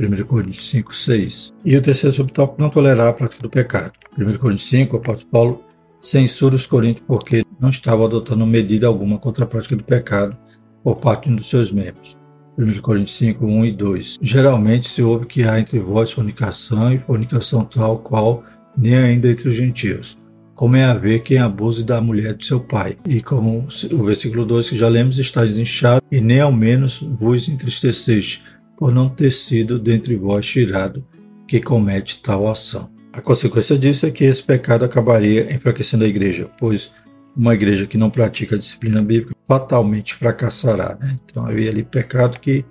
1 0.00 0.24
Coríntios 0.24 0.70
5, 0.70 0.96
6. 0.96 1.52
E 1.62 1.76
o 1.76 1.82
terceiro 1.82 2.16
subtópico, 2.16 2.60
não 2.60 2.70
tolerar 2.70 3.08
a 3.08 3.12
prática 3.12 3.42
do 3.42 3.50
pecado. 3.50 3.92
1 4.18 4.38
Coríntios 4.38 4.68
5, 4.68 4.96
o 4.96 4.98
apóstolo 4.98 5.30
Paulo 5.30 5.64
censura 6.00 6.54
os 6.54 6.66
coríntios 6.66 7.04
porque 7.06 7.44
não 7.60 7.68
estavam 7.68 8.06
adotando 8.06 8.46
medida 8.46 8.86
alguma 8.86 9.18
contra 9.18 9.44
a 9.44 9.46
prática 9.46 9.76
do 9.76 9.84
pecado 9.84 10.34
por 10.82 10.96
parte 10.96 11.26
de 11.26 11.32
um 11.32 11.36
dos 11.36 11.50
seus 11.50 11.70
membros. 11.70 12.16
1 12.56 12.80
Coríntios 12.80 13.16
5, 13.18 13.44
1 13.44 13.64
e 13.66 13.72
2. 13.72 14.18
Geralmente 14.22 14.88
se 14.88 15.02
ouve 15.02 15.26
que 15.26 15.42
há 15.44 15.60
entre 15.60 15.78
vós 15.78 16.10
fornicação 16.10 16.92
e 16.92 16.98
fornicação 16.98 17.64
tal 17.64 17.98
qual 17.98 18.42
nem 18.76 18.94
ainda 18.94 19.30
entre 19.30 19.50
os 19.50 19.54
gentios. 19.54 20.18
Como 20.54 20.76
é 20.76 20.84
haver 20.84 21.20
quem 21.20 21.38
abuse 21.38 21.84
da 21.84 22.00
mulher 22.00 22.34
de 22.34 22.46
seu 22.46 22.60
pai. 22.60 22.98
E 23.08 23.22
como 23.22 23.66
o 23.92 24.04
versículo 24.04 24.44
2 24.44 24.70
que 24.70 24.76
já 24.76 24.88
lemos, 24.88 25.18
estáis 25.18 25.58
inchado 25.58 26.02
e 26.10 26.20
nem 26.20 26.40
ao 26.40 26.52
menos 26.52 27.00
vos 27.18 27.48
entristeceste, 27.48 28.42
por 28.80 28.90
não 28.90 29.10
ter 29.10 29.30
sido 29.30 29.78
dentre 29.78 30.16
vós 30.16 30.46
tirado 30.46 31.04
que 31.46 31.60
comete 31.60 32.22
tal 32.22 32.48
ação. 32.48 32.90
A 33.12 33.20
consequência 33.20 33.76
disso 33.76 34.06
é 34.06 34.10
que 34.10 34.24
esse 34.24 34.42
pecado 34.42 34.86
acabaria 34.86 35.52
enfraquecendo 35.52 36.04
a 36.04 36.08
igreja, 36.08 36.50
pois 36.58 36.90
uma 37.36 37.52
igreja 37.52 37.86
que 37.86 37.98
não 37.98 38.08
pratica 38.08 38.54
a 38.54 38.58
disciplina 38.58 39.02
bíblica 39.02 39.36
fatalmente 39.46 40.14
fracassará. 40.14 40.96
Né? 40.98 41.14
Então 41.26 41.44
havia 41.44 41.70
ali 41.70 41.82
pecado 41.82 42.40
que 42.40 42.64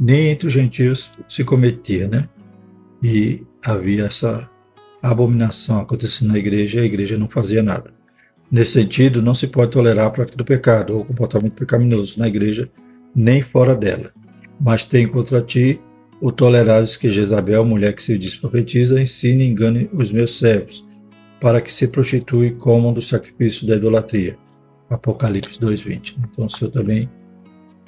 nem 0.00 0.30
entre 0.30 0.48
os 0.48 0.52
gentios 0.52 1.12
se 1.28 1.44
cometia, 1.44 2.08
né? 2.08 2.28
E 3.00 3.46
havia 3.64 4.06
essa 4.06 4.48
abominação 5.00 5.80
acontecendo 5.80 6.32
na 6.32 6.38
igreja 6.38 6.80
e 6.80 6.82
a 6.82 6.86
igreja 6.86 7.16
não 7.16 7.28
fazia 7.28 7.62
nada. 7.62 7.92
Nesse 8.50 8.72
sentido, 8.72 9.22
não 9.22 9.34
se 9.34 9.46
pode 9.46 9.70
tolerar 9.70 10.06
a 10.06 10.10
prática 10.10 10.36
do 10.36 10.44
pecado 10.44 10.96
ou 10.96 11.04
comportamento 11.04 11.54
pecaminoso 11.54 12.18
na 12.18 12.26
igreja, 12.26 12.68
nem 13.14 13.42
fora 13.42 13.74
dela. 13.74 14.12
Mas 14.62 14.84
tem 14.84 15.08
contra 15.08 15.42
ti 15.42 15.80
o 16.20 16.30
tolerares 16.30 16.96
que 16.96 17.10
Jezabel, 17.10 17.64
mulher 17.64 17.92
que 17.92 18.02
se 18.02 18.16
diz 18.16 18.36
profetiza, 18.36 19.02
ensine 19.02 19.42
e 19.42 19.48
engane 19.48 19.90
os 19.92 20.12
meus 20.12 20.38
servos, 20.38 20.86
para 21.40 21.60
que 21.60 21.72
se 21.72 21.88
prostitui 21.88 22.46
e 22.46 22.52
comam 22.52 22.92
do 22.92 23.02
sacrifício 23.02 23.66
da 23.66 23.74
idolatria. 23.74 24.38
Apocalipse 24.88 25.58
2.20. 25.58 26.14
Então 26.30 26.46
o 26.46 26.48
Senhor 26.48 26.70
também, 26.70 27.10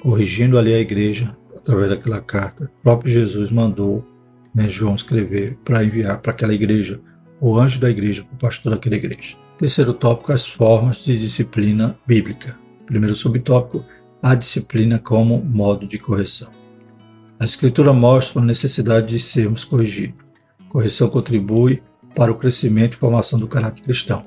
corrigindo 0.01 0.59
ali 0.59 0.73
a 0.73 0.79
igreja, 0.79 1.33
através 1.55 1.89
daquela 1.89 2.19
carta, 2.19 2.65
o 2.65 2.83
próprio 2.83 3.09
Jesus 3.09 3.49
mandou 3.49 4.05
né, 4.53 4.67
João 4.67 4.95
escrever 4.95 5.57
para 5.63 5.83
enviar 5.83 6.19
para 6.21 6.33
aquela 6.33 6.53
igreja, 6.53 6.99
o 7.39 7.57
anjo 7.57 7.79
da 7.79 7.89
igreja, 7.89 8.25
o 8.33 8.37
pastor 8.37 8.73
daquela 8.73 8.95
igreja. 8.95 9.37
Terceiro 9.57 9.93
tópico, 9.93 10.33
as 10.33 10.45
formas 10.45 10.97
de 10.97 11.17
disciplina 11.17 11.97
bíblica. 12.05 12.57
Primeiro 12.85 13.15
subtópico, 13.15 13.85
a 14.21 14.35
disciplina 14.35 14.99
como 14.99 15.41
modo 15.41 15.87
de 15.87 15.97
correção. 15.97 16.49
A 17.37 17.43
Escritura 17.43 17.91
mostra 17.91 18.41
a 18.41 18.45
necessidade 18.45 19.07
de 19.07 19.19
sermos 19.19 19.65
corrigidos. 19.65 20.23
Correção 20.69 21.09
contribui 21.09 21.83
para 22.15 22.31
o 22.31 22.35
crescimento 22.35 22.93
e 22.93 22.97
formação 22.97 23.37
do 23.37 23.47
caráter 23.47 23.83
cristão. 23.83 24.25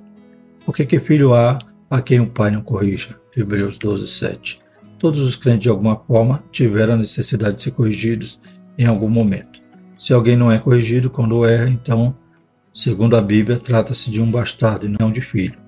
Porque 0.65 0.85
que 0.85 1.01
filho 1.01 1.33
há 1.35 1.59
a 1.89 2.03
quem 2.03 2.21
o 2.21 2.27
pai 2.27 2.51
não 2.51 2.61
corrija? 2.61 3.19
Hebreus 3.35 3.79
12, 3.79 4.07
7. 4.07 4.61
Todos 4.99 5.21
os 5.21 5.37
crentes, 5.37 5.63
de 5.63 5.69
alguma 5.71 5.97
forma, 5.97 6.45
tiveram 6.53 6.95
a 6.95 6.99
necessidade 6.99 7.57
de 7.57 7.65
ser 7.65 7.71
corrigidos 7.71 8.41
em 8.77 8.85
algum 8.85 9.09
momento. 9.09 9.59
Se 9.97 10.13
alguém 10.13 10.37
não 10.37 10.53
é 10.53 10.59
corrigido 10.59 11.09
quando 11.09 11.47
erra, 11.47 11.69
então, 11.71 12.15
segundo 12.75 13.17
a 13.17 13.23
Bíblia, 13.23 13.59
trata-se 13.59 14.11
de 14.11 14.21
um 14.21 14.31
bastardo 14.31 14.87
e 14.87 14.97
não 15.01 15.11
de 15.11 15.23
filho. 15.23 15.59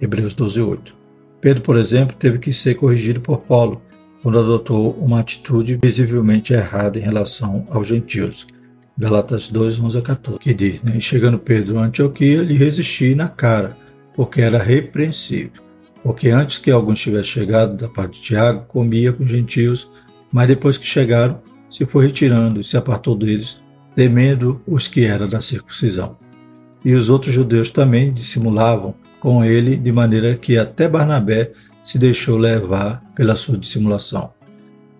Hebreus 0.00 0.32
12, 0.32 0.60
8. 0.60 0.94
Pedro, 1.40 1.62
por 1.62 1.76
exemplo, 1.76 2.14
teve 2.16 2.38
que 2.38 2.52
ser 2.52 2.76
corrigido 2.76 3.20
por 3.20 3.38
Paulo 3.38 3.82
quando 4.22 4.38
adotou 4.38 4.92
uma 4.92 5.20
atitude 5.20 5.78
visivelmente 5.82 6.52
errada 6.52 6.98
em 6.98 7.02
relação 7.02 7.66
aos 7.70 7.86
gentios. 7.86 8.46
Galatas 8.96 9.48
2, 9.48 9.78
11 9.78 9.98
a 9.98 10.02
14, 10.02 10.38
que 10.40 10.52
diz, 10.52 10.82
né, 10.82 10.98
chegando 11.00 11.38
Pedro 11.38 11.78
a 11.78 11.84
Antioquia, 11.84 12.42
lhe 12.42 12.54
resisti 12.54 13.14
na 13.14 13.28
cara, 13.28 13.76
porque 14.12 14.40
era 14.40 14.58
repreensível. 14.58 15.62
Porque 16.02 16.30
antes 16.30 16.58
que 16.58 16.70
alguns 16.70 16.98
tivesse 16.98 17.28
chegado 17.28 17.76
da 17.76 17.88
parte 17.88 18.18
de 18.18 18.26
Tiago, 18.26 18.66
comia 18.66 19.12
com 19.12 19.26
gentios, 19.26 19.88
mas 20.32 20.48
depois 20.48 20.76
que 20.76 20.86
chegaram, 20.86 21.40
se 21.70 21.86
foi 21.86 22.06
retirando 22.06 22.60
e 22.60 22.64
se 22.64 22.76
apartou 22.76 23.16
deles, 23.16 23.60
temendo 23.94 24.60
os 24.66 24.88
que 24.88 25.04
eram 25.04 25.28
da 25.28 25.40
circuncisão. 25.40 26.16
E 26.84 26.94
os 26.94 27.10
outros 27.10 27.34
judeus 27.34 27.70
também 27.70 28.12
dissimulavam 28.12 28.94
com 29.20 29.44
ele, 29.44 29.76
de 29.76 29.92
maneira 29.92 30.34
que 30.36 30.56
até 30.56 30.88
Barnabé 30.88 31.52
se 31.88 31.98
deixou 31.98 32.36
levar 32.36 33.02
pela 33.14 33.34
sua 33.34 33.56
dissimulação. 33.56 34.30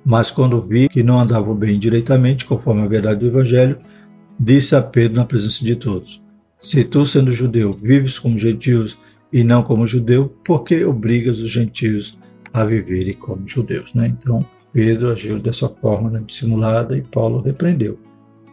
Mas 0.03 0.31
quando 0.31 0.63
vi 0.63 0.89
que 0.89 1.03
não 1.03 1.21
andavam 1.21 1.55
bem 1.55 1.79
direitamente, 1.79 2.47
conforme 2.47 2.81
a 2.81 2.87
verdade 2.87 3.21
do 3.21 3.27
Evangelho, 3.27 3.79
disse 4.41 4.75
a 4.75 4.81
Pedro 4.81 5.19
na 5.19 5.27
presença 5.27 5.63
de 5.63 5.77
todos: 5.77 6.23
Se 6.59 6.83
tu, 6.85 7.05
sendo 7.05 7.31
judeu, 7.31 7.75
vives 7.75 8.19
como 8.19 8.39
gentios 8.39 8.99
e 9.31 9.45
não 9.45 9.63
como 9.63 9.87
judeu, 9.87 10.35
por 10.43 10.65
que 10.65 10.83
obrigas 10.83 11.41
os 11.41 11.51
gentios 11.51 12.19
a 12.55 12.65
viverem 12.65 13.13
como 13.13 13.47
judeus? 13.47 13.93
Né? 13.93 14.07
Então, 14.07 14.39
Pedro 14.73 15.13
agiu 15.13 15.39
dessa 15.39 15.69
forma 15.69 16.09
né, 16.09 16.23
dissimulada 16.27 16.97
e 16.97 17.03
Paulo 17.03 17.43
repreendeu. 17.43 17.99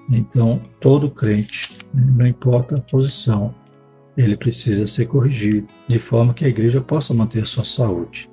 Então, 0.09 0.61
todo 0.81 1.09
crente, 1.09 1.69
né, 1.93 2.03
não 2.17 2.27
importa 2.27 2.75
a 2.75 2.81
posição, 2.81 3.55
ele 4.17 4.37
precisa 4.37 4.87
ser 4.87 5.05
corrigido 5.07 5.67
de 5.87 5.99
forma 5.99 6.33
que 6.33 6.45
a 6.45 6.47
igreja 6.47 6.81
possa 6.81 7.13
manter 7.13 7.45
sua 7.45 7.63
saúde. 7.63 8.29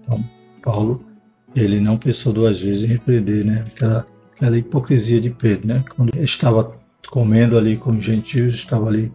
Então, 0.00 0.24
Paulo, 0.62 1.04
ele 1.54 1.80
não 1.80 1.98
pensou 1.98 2.32
duas 2.32 2.60
vezes 2.60 2.84
em 2.84 2.86
repreender 2.86 3.44
né, 3.44 3.64
aquela, 3.66 4.06
aquela 4.34 4.58
hipocrisia 4.58 5.20
de 5.20 5.30
Pedro, 5.30 5.68
né, 5.68 5.84
quando 5.94 6.16
estava 6.18 6.76
comendo 7.08 7.56
ali 7.56 7.76
com 7.76 7.90
os 7.90 8.04
gentios, 8.04 8.54
estava 8.54 8.88
ali 8.88 9.12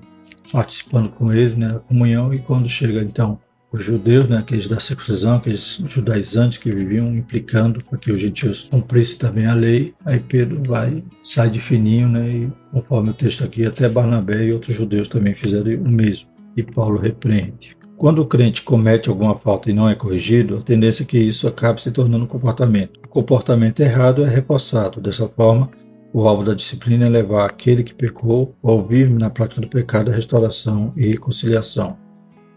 participando 0.51 1.09
com 1.09 1.31
ele, 1.31 1.55
né, 1.55 1.79
comunhão, 1.87 2.33
e 2.33 2.39
quando 2.39 2.67
chega 2.67 3.01
então 3.01 3.39
os 3.73 3.83
judeus, 3.83 4.29
né, 4.29 4.37
aqueles 4.37 4.67
da 4.67 4.79
circuncisão, 4.79 5.37
aqueles 5.37 5.81
judaizantes 5.87 6.59
que 6.59 6.71
viviam 6.71 7.13
implicando 7.15 7.83
para 7.83 7.97
que 7.97 8.11
os 8.11 8.21
gentios 8.21 8.67
cumprissem 8.69 9.17
também 9.17 9.47
a 9.47 9.53
lei, 9.55 9.95
aí 10.05 10.19
Pedro 10.19 10.61
vai, 10.63 11.03
sai 11.23 11.49
de 11.49 11.59
fininho, 11.59 12.07
né, 12.07 12.29
e 12.29 12.51
conforme 12.71 13.09
o 13.09 13.13
texto 13.13 13.43
aqui, 13.43 13.65
até 13.65 13.89
Barnabé 13.89 14.45
e 14.45 14.53
outros 14.53 14.75
judeus 14.75 15.07
também 15.07 15.33
fizeram 15.33 15.73
o 15.81 15.89
mesmo, 15.89 16.29
e 16.55 16.61
Paulo 16.61 16.99
repreende. 16.99 17.75
Quando 17.97 18.21
o 18.21 18.27
crente 18.27 18.61
comete 18.61 19.09
alguma 19.09 19.35
falta 19.39 19.71
e 19.71 19.73
não 19.73 19.89
é 19.89 19.95
corrigido, 19.95 20.57
a 20.57 20.61
tendência 20.61 21.03
é 21.03 21.05
que 21.05 21.17
isso 21.17 21.47
acabe 21.47 21.81
se 21.81 21.89
tornando 21.89 22.25
um 22.25 22.27
comportamento. 22.27 22.99
O 23.05 23.07
comportamento 23.07 23.79
errado 23.79 24.25
é 24.25 24.27
repassado. 24.27 24.99
Dessa 24.99 25.27
forma, 25.29 25.69
o 26.11 26.27
alvo 26.27 26.43
da 26.43 26.53
disciplina 26.53 27.05
é 27.05 27.09
levar 27.09 27.45
aquele 27.45 27.81
que 27.81 27.93
pecou 27.93 28.55
ou 28.61 28.85
vive 28.85 29.13
na 29.13 29.29
prática 29.29 29.61
do 29.61 29.69
pecado 29.69 30.11
à 30.11 30.13
restauração 30.13 30.91
e 30.97 31.07
reconciliação. 31.07 32.02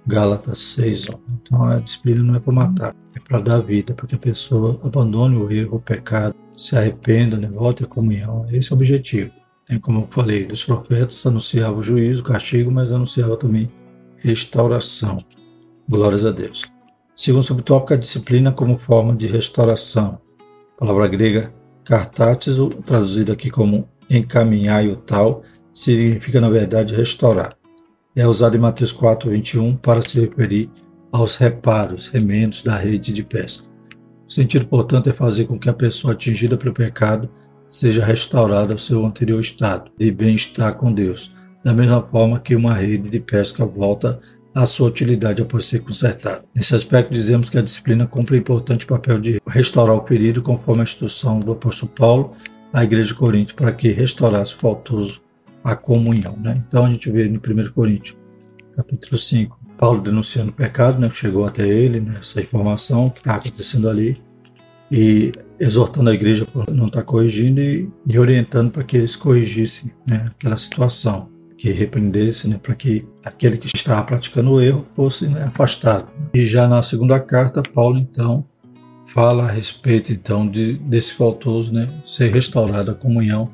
Gálatas 0.07 0.59
6. 0.59 1.09
Então 1.43 1.65
a 1.65 1.81
disciplina 1.81 2.23
não 2.23 2.37
é 2.37 2.39
para 2.39 2.53
matar, 2.53 2.95
é 3.15 3.19
para 3.19 3.41
dar 3.41 3.59
vida, 3.59 3.93
para 3.93 4.07
que 4.07 4.15
a 4.15 4.19
pessoa 4.19 4.81
abandone 4.85 5.37
o 5.37 5.51
erro, 5.51 5.77
o 5.77 5.81
pecado, 5.81 6.35
se 6.57 6.77
arrependa, 6.77 7.37
né, 7.37 7.49
volte 7.49 7.83
à 7.83 7.87
comunhão. 7.87 8.47
Esse 8.51 8.73
é 8.73 8.75
o 8.75 8.79
objetivo. 8.79 9.33
É 9.69 9.79
como 9.79 10.03
eu 10.03 10.09
falei, 10.11 10.47
dos 10.47 10.65
profetas 10.65 11.27
anunciava 11.27 11.77
o 11.77 11.83
juízo, 11.83 12.23
o 12.23 12.25
castigo, 12.25 12.71
mas 12.71 12.93
anunciava 12.93 13.37
também 13.37 13.69
restauração. 14.19 15.19
Glórias 15.89 16.25
a 16.25 16.31
Deus. 16.31 16.65
Segundo 17.17 17.43
subtópico, 17.43 17.95
a 17.95 17.97
disciplina 17.97 18.53
como 18.53 18.79
forma 18.79 19.15
de 19.15 19.27
restauração. 19.27 20.21
A 20.77 20.79
palavra 20.79 21.09
grega 21.09 21.53
cartates, 21.85 22.57
traduzido 22.85 23.33
aqui 23.33 23.51
como 23.51 23.89
encaminhar 24.09 24.85
e 24.85 24.89
o 24.89 24.97
tal, 24.97 25.43
significa 25.73 26.41
na 26.41 26.49
verdade 26.49 26.95
restaurar 26.95 27.57
é 28.17 28.27
usado 28.27 28.57
em 28.57 28.61
Mateus 28.61 28.93
4, 28.93 29.31
21 29.31 29.77
para 29.77 30.01
se 30.01 30.19
referir 30.19 30.71
aos 31.13 31.37
reparos, 31.37 32.09
remendos 32.09 32.63
da 32.63 32.75
rede 32.77 33.13
de 33.13 33.23
pesca. 33.23 33.65
O 34.27 34.33
sentido, 34.33 34.67
portanto, 34.67 35.11
é 35.11 35.13
fazer 35.13 35.45
com 35.45 35.59
que 35.59 35.69
a 35.69 35.75
pessoa 35.75 36.15
atingida 36.15 36.57
pelo 36.57 36.73
pecado 36.73 37.29
seja 37.69 38.05
restaurada 38.05 38.73
ao 38.73 38.79
seu 38.79 39.05
anterior 39.05 39.41
estado 39.41 39.91
de 39.99 40.11
bem-estar 40.11 40.75
com 40.77 40.93
Deus, 40.93 41.33
da 41.63 41.75
mesma 41.75 42.03
forma 42.03 42.41
que 42.41 42.57
uma 42.57 42.73
rede 42.73 43.11
de 43.11 43.21
pesca 43.21 43.67
volta 43.67 44.19
à 44.55 44.65
sua 44.65 44.89
utilidade 44.89 45.43
após 45.43 45.67
ser 45.67 45.81
consertada. 45.81 46.45
Nesse 46.55 46.75
aspecto, 46.75 47.13
dizemos 47.13 47.51
que 47.51 47.59
a 47.59 47.63
disciplina 47.63 48.07
cumpre 48.07 48.37
um 48.37 48.41
importante 48.41 48.87
papel 48.87 49.21
de 49.21 49.41
restaurar 49.47 49.95
o 49.95 50.07
ferido, 50.07 50.41
conforme 50.41 50.81
a 50.81 50.85
instrução 50.85 51.39
do 51.39 51.53
apóstolo 51.53 51.93
Paulo 51.95 52.33
à 52.73 52.83
igreja 52.83 53.09
de 53.09 53.15
Corinto, 53.15 53.55
para 53.55 53.73
que 53.73 53.89
restaurasse 53.91 54.55
o 54.55 54.59
faltoso 54.59 55.21
a 55.67 55.75
comunhão. 55.75 56.37
Né? 56.37 56.57
Então 56.67 56.87
a 56.87 56.89
gente 56.89 57.11
vê 57.11 57.29
no 57.29 57.39
1 57.39 57.73
Coríntios, 57.73 58.17
capítulo 58.77 59.19
5, 59.19 59.59
Paulo 59.77 60.01
denunciando 60.01 60.51
o 60.51 60.55
pecado, 60.55 60.99
né, 60.99 61.09
que 61.09 61.19
chegou 61.19 61.45
até 61.45 61.67
ele, 61.67 62.01
né, 62.01 62.19
essa 62.21 62.41
informação 62.41 63.11
que 63.11 63.19
está 63.19 63.35
acontecendo 63.35 63.89
ali, 63.89 64.23
e 64.91 65.33
exortando 65.59 66.09
a 66.09 66.15
igreja 66.15 66.47
para 66.47 66.73
não 66.73 66.87
estar 66.87 67.01
tá 67.01 67.05
corrigindo 67.05 67.61
e, 67.61 67.91
e 68.07 68.19
orientando 68.19 68.71
para 68.71 68.85
que 68.85 68.97
eles 68.97 69.17
corrigissem 69.17 69.93
né, 70.09 70.27
aquela 70.29 70.57
situação, 70.57 71.29
que 71.59 71.71
repreendesse, 71.73 72.49
né, 72.49 72.59
para 72.63 72.75
que 72.75 73.05
aquele 73.25 73.59
que 73.59 73.67
estava 73.67 74.05
praticando 74.05 74.53
o 74.53 74.61
erro 74.61 74.87
fosse 74.95 75.27
né, 75.27 75.45
afastado. 75.45 76.09
E 76.33 76.47
já 76.47 76.69
na 76.69 76.83
segunda 76.83 77.19
carta, 77.19 77.61
Paulo 77.61 77.99
então 77.99 78.47
fala 79.13 79.45
a 79.45 79.51
respeito 79.51 80.13
então 80.13 80.47
de, 80.47 80.75
desse 80.75 81.15
faltoso 81.15 81.75
né, 81.75 81.89
ser 82.07 82.31
restaurada 82.31 82.93
a 82.93 82.95
comunhão 82.95 83.51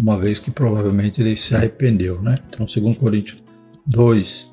uma 0.00 0.18
vez 0.18 0.38
que 0.38 0.50
provavelmente 0.50 1.20
ele 1.20 1.36
se 1.36 1.54
arrependeu, 1.54 2.20
né? 2.20 2.34
Então, 2.48 2.68
segundo 2.68 2.98
Coríntios 2.98 3.42
2, 3.86 4.52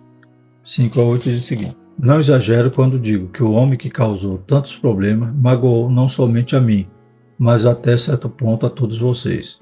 5 0.64 1.02
a 1.02 1.04
8 1.04 1.24
diz 1.24 1.42
o 1.42 1.44
seguinte: 1.44 1.76
Não 2.00 2.20
exagero 2.20 2.72
quando 2.72 3.00
digo 3.00 3.28
que 3.28 3.44
o 3.44 3.52
homem 3.52 3.78
que 3.78 3.90
causou 3.90 4.38
tantos 4.38 4.78
problemas 4.78 5.34
magoou 5.36 5.90
não 5.90 6.08
somente 6.08 6.56
a 6.56 6.62
mim, 6.62 6.88
mas 7.38 7.66
até 7.66 7.98
certo 7.98 8.30
ponto 8.30 8.66
a 8.66 8.70
todos 8.70 9.00
vocês. 9.00 9.60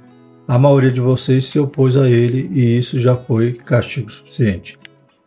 A 0.47 0.57
maioria 0.57 0.91
de 0.91 1.01
vocês 1.01 1.45
se 1.45 1.59
opôs 1.59 1.95
a 1.95 2.09
ele 2.09 2.49
e 2.53 2.77
isso 2.77 2.99
já 2.99 3.15
foi 3.15 3.53
castigo 3.53 4.11
suficiente. 4.11 4.77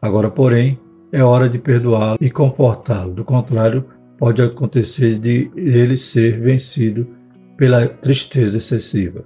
Agora, 0.01 0.31
porém, 0.31 0.79
é 1.11 1.23
hora 1.23 1.49
de 1.49 1.59
perdoá-lo 1.59 2.19
e 2.21 2.31
comportá-lo. 2.31 3.15
Do 3.15 3.25
contrário, 3.25 3.87
pode 4.19 4.43
acontecer 4.43 5.19
de 5.19 5.51
ele 5.57 5.97
ser 5.97 6.41
vencido 6.41 7.07
pela 7.57 7.87
tristeza 7.87 8.59
excessiva. 8.59 9.25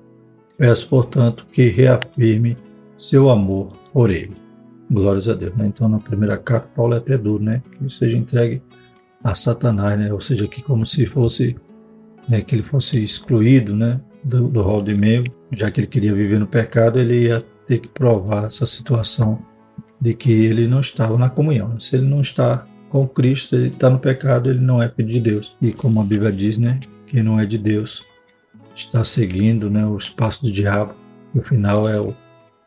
Peço, 0.59 0.89
portanto, 0.89 1.47
que 1.53 1.69
reafirme 1.69 2.57
seu 2.97 3.31
amor 3.31 3.73
por 3.93 4.11
ele. 4.11 4.33
Glórias 4.91 5.29
a 5.29 5.35
Deus. 5.35 5.57
Né? 5.57 5.69
Então, 5.69 5.89
na 5.89 5.99
primeira 5.99 6.37
carta, 6.37 6.69
Paulo 6.75 6.95
é 6.95 6.99
até 6.99 7.17
duro, 7.17 7.43
né? 7.43 7.63
Que 7.79 7.89
seja 7.89 8.19
entregue 8.19 8.61
a 9.23 9.35
Satanás, 9.35 9.99
né? 9.99 10.13
Ou 10.13 10.21
seja, 10.21 10.49
que 10.49 10.63
como 10.63 10.85
se 10.85 11.07
fosse 11.07 11.57
né, 12.29 12.43
que 12.43 12.55
ele 12.55 12.63
fosse 12.63 13.03
excluído, 13.03 13.75
né, 13.75 14.01
do, 14.23 14.61
rol 14.61 14.83
de 14.83 14.95
membro, 14.95 15.33
já 15.51 15.71
que 15.71 15.81
ele 15.81 15.87
queria 15.87 16.13
viver 16.13 16.39
no 16.39 16.47
pecado, 16.47 16.99
ele 16.99 17.23
ia 17.23 17.41
ter 17.67 17.79
que 17.79 17.89
provar 17.89 18.47
essa 18.47 18.67
situação 18.67 19.39
de 20.01 20.13
que 20.13 20.31
ele 20.31 20.69
não 20.69 20.81
estava 20.81 21.17
na 21.17 21.31
comunhão. 21.31 21.81
Se 21.81 21.97
ele 21.97 22.07
não 22.07 22.21
está 22.21 22.67
com 22.91 23.09
Cristo, 23.09 23.57
ele 23.57 23.69
está 23.69 23.89
no 23.89 23.99
pecado, 23.99 24.51
ele 24.51 24.61
não 24.61 24.83
é 24.83 24.89
filho 24.89 25.09
de 25.09 25.21
Deus. 25.21 25.57
E 25.61 25.73
como 25.73 26.01
a 26.01 26.05
Bíblia 26.05 26.31
diz, 26.31 26.59
né, 26.59 26.79
que 27.07 27.23
não 27.23 27.41
é 27.41 27.47
de 27.47 27.57
Deus, 27.57 28.05
está 28.79 29.05
seguindo 29.05 29.71
né, 29.71 29.87
os 29.87 30.09
passos 30.09 30.43
do 30.43 30.53
diabo, 30.53 30.95
e 31.35 31.39
o 31.39 31.43
final 31.43 31.89
é 31.89 32.01
o 32.01 32.15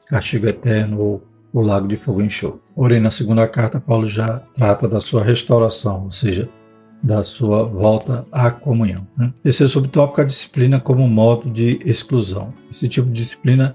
castigo 0.08 0.48
eterno 0.48 1.00
ou 1.00 1.24
o 1.54 1.62
lago 1.62 1.88
de 1.88 1.98
fogo 1.98 2.22
enxofre. 2.22 2.60
Porém, 2.76 3.00
na 3.00 3.10
segunda 3.10 3.48
carta, 3.48 3.80
Paulo 3.80 4.08
já 4.08 4.40
trata 4.56 4.88
da 4.88 5.02
sua 5.02 5.24
restauração, 5.24 6.06
ou 6.06 6.12
seja, 6.12 6.50
da 7.04 7.24
sua 7.24 7.64
volta 7.64 8.26
à 8.32 8.52
comunhão. 8.52 9.08
Né? 9.18 9.34
Esse 9.44 9.64
é 9.64 9.66
o 9.66 9.70
subtópico 9.70 10.22
a 10.22 10.26
disciplina 10.26 10.80
como 10.80 11.08
modo 11.08 11.50
de 11.50 11.80
exclusão. 11.84 12.54
Esse 12.70 12.88
tipo 12.88 13.08
de 13.08 13.14
disciplina 13.14 13.74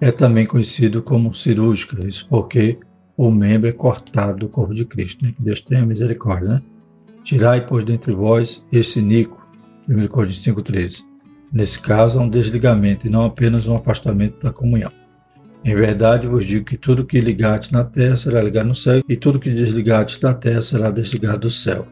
é 0.00 0.12
também 0.12 0.46
conhecido 0.46 1.02
como 1.02 1.34
cirúrgica, 1.34 2.06
isso 2.06 2.26
porque 2.28 2.78
o 3.16 3.30
membro 3.30 3.68
é 3.68 3.72
cortado 3.72 4.38
do 4.38 4.48
corpo 4.48 4.74
de 4.74 4.84
Cristo. 4.84 5.24
Né? 5.24 5.32
Que 5.36 5.42
Deus 5.42 5.60
tenha 5.60 5.86
misericórdia. 5.86 6.48
Né? 6.48 6.62
Tirai, 7.24 7.66
pois, 7.66 7.84
dentre 7.84 8.12
vós 8.12 8.64
esse 8.70 9.00
nico. 9.00 9.44
1 9.88 10.08
Coríntios 10.08 10.44
5,13. 10.44 11.04
Nesse 11.52 11.80
caso, 11.80 12.18
há 12.18 12.22
um 12.22 12.28
desligamento 12.28 13.06
e 13.06 13.10
não 13.10 13.24
apenas 13.24 13.66
um 13.66 13.76
afastamento 13.76 14.42
da 14.42 14.52
comunhão. 14.52 14.92
Em 15.64 15.74
verdade, 15.74 16.26
vos 16.26 16.44
digo 16.44 16.64
que 16.64 16.76
tudo 16.76 17.04
que 17.04 17.20
ligaste 17.20 17.72
na 17.72 17.82
terra 17.82 18.16
será 18.16 18.40
ligado 18.40 18.68
no 18.68 18.74
céu, 18.74 19.02
e 19.08 19.16
tudo 19.16 19.40
que 19.40 19.50
desligaste 19.50 20.20
da 20.20 20.32
terra 20.32 20.62
será 20.62 20.90
desligado 20.90 21.40
do 21.40 21.50
céu. 21.50 21.88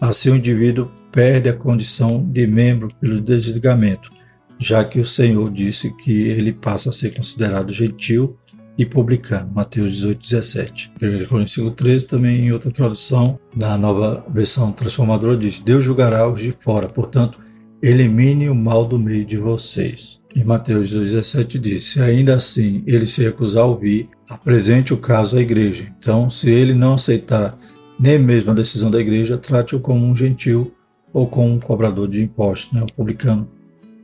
Assim, 0.00 0.30
o 0.30 0.36
indivíduo 0.36 0.90
perde 1.10 1.48
a 1.48 1.52
condição 1.52 2.24
de 2.24 2.46
membro 2.46 2.88
pelo 3.00 3.20
desligamento, 3.20 4.10
já 4.58 4.84
que 4.84 5.00
o 5.00 5.04
Senhor 5.04 5.50
disse 5.50 5.92
que 5.96 6.12
ele 6.12 6.52
passa 6.52 6.90
a 6.90 6.92
ser 6.92 7.14
considerado 7.14 7.72
gentil 7.72 8.36
e 8.78 8.86
publicano. 8.86 9.50
Mateus 9.52 9.94
18, 9.94 10.22
17. 10.22 10.92
1 11.02 11.26
Coríntios 11.26 11.74
13, 11.74 12.06
também 12.06 12.46
em 12.46 12.52
outra 12.52 12.70
tradução, 12.70 13.38
na 13.56 13.76
nova 13.76 14.24
versão 14.32 14.70
transformadora, 14.70 15.36
diz: 15.36 15.58
Deus 15.58 15.82
julgará 15.82 16.28
os 16.30 16.40
de 16.40 16.54
fora, 16.60 16.88
portanto, 16.88 17.40
elimine 17.82 18.48
o 18.48 18.54
mal 18.54 18.84
do 18.84 18.98
meio 18.98 19.24
de 19.24 19.36
vocês. 19.36 20.18
Em 20.34 20.44
Mateus 20.44 20.90
17 20.90 21.58
diz: 21.58 21.84
Se 21.84 22.00
ainda 22.00 22.34
assim 22.34 22.82
ele 22.86 23.06
se 23.06 23.22
recusar 23.22 23.64
a 23.64 23.66
ouvir, 23.66 24.08
apresente 24.28 24.92
o 24.92 24.98
caso 24.98 25.36
à 25.36 25.40
igreja. 25.40 25.92
Então, 25.98 26.28
se 26.28 26.50
ele 26.50 26.74
não 26.74 26.94
aceitar 26.94 27.58
nem 27.98 28.18
mesmo 28.18 28.50
a 28.50 28.54
decisão 28.54 28.90
da 28.90 29.00
igreja, 29.00 29.36
trate-o 29.36 29.80
como 29.80 30.06
um 30.06 30.14
gentil 30.14 30.72
ou 31.12 31.26
como 31.26 31.54
um 31.54 31.58
cobrador 31.58 32.08
de 32.08 32.22
impostos, 32.22 32.72
né, 32.72 32.82
o 32.82 32.94
publicano, 32.94 33.48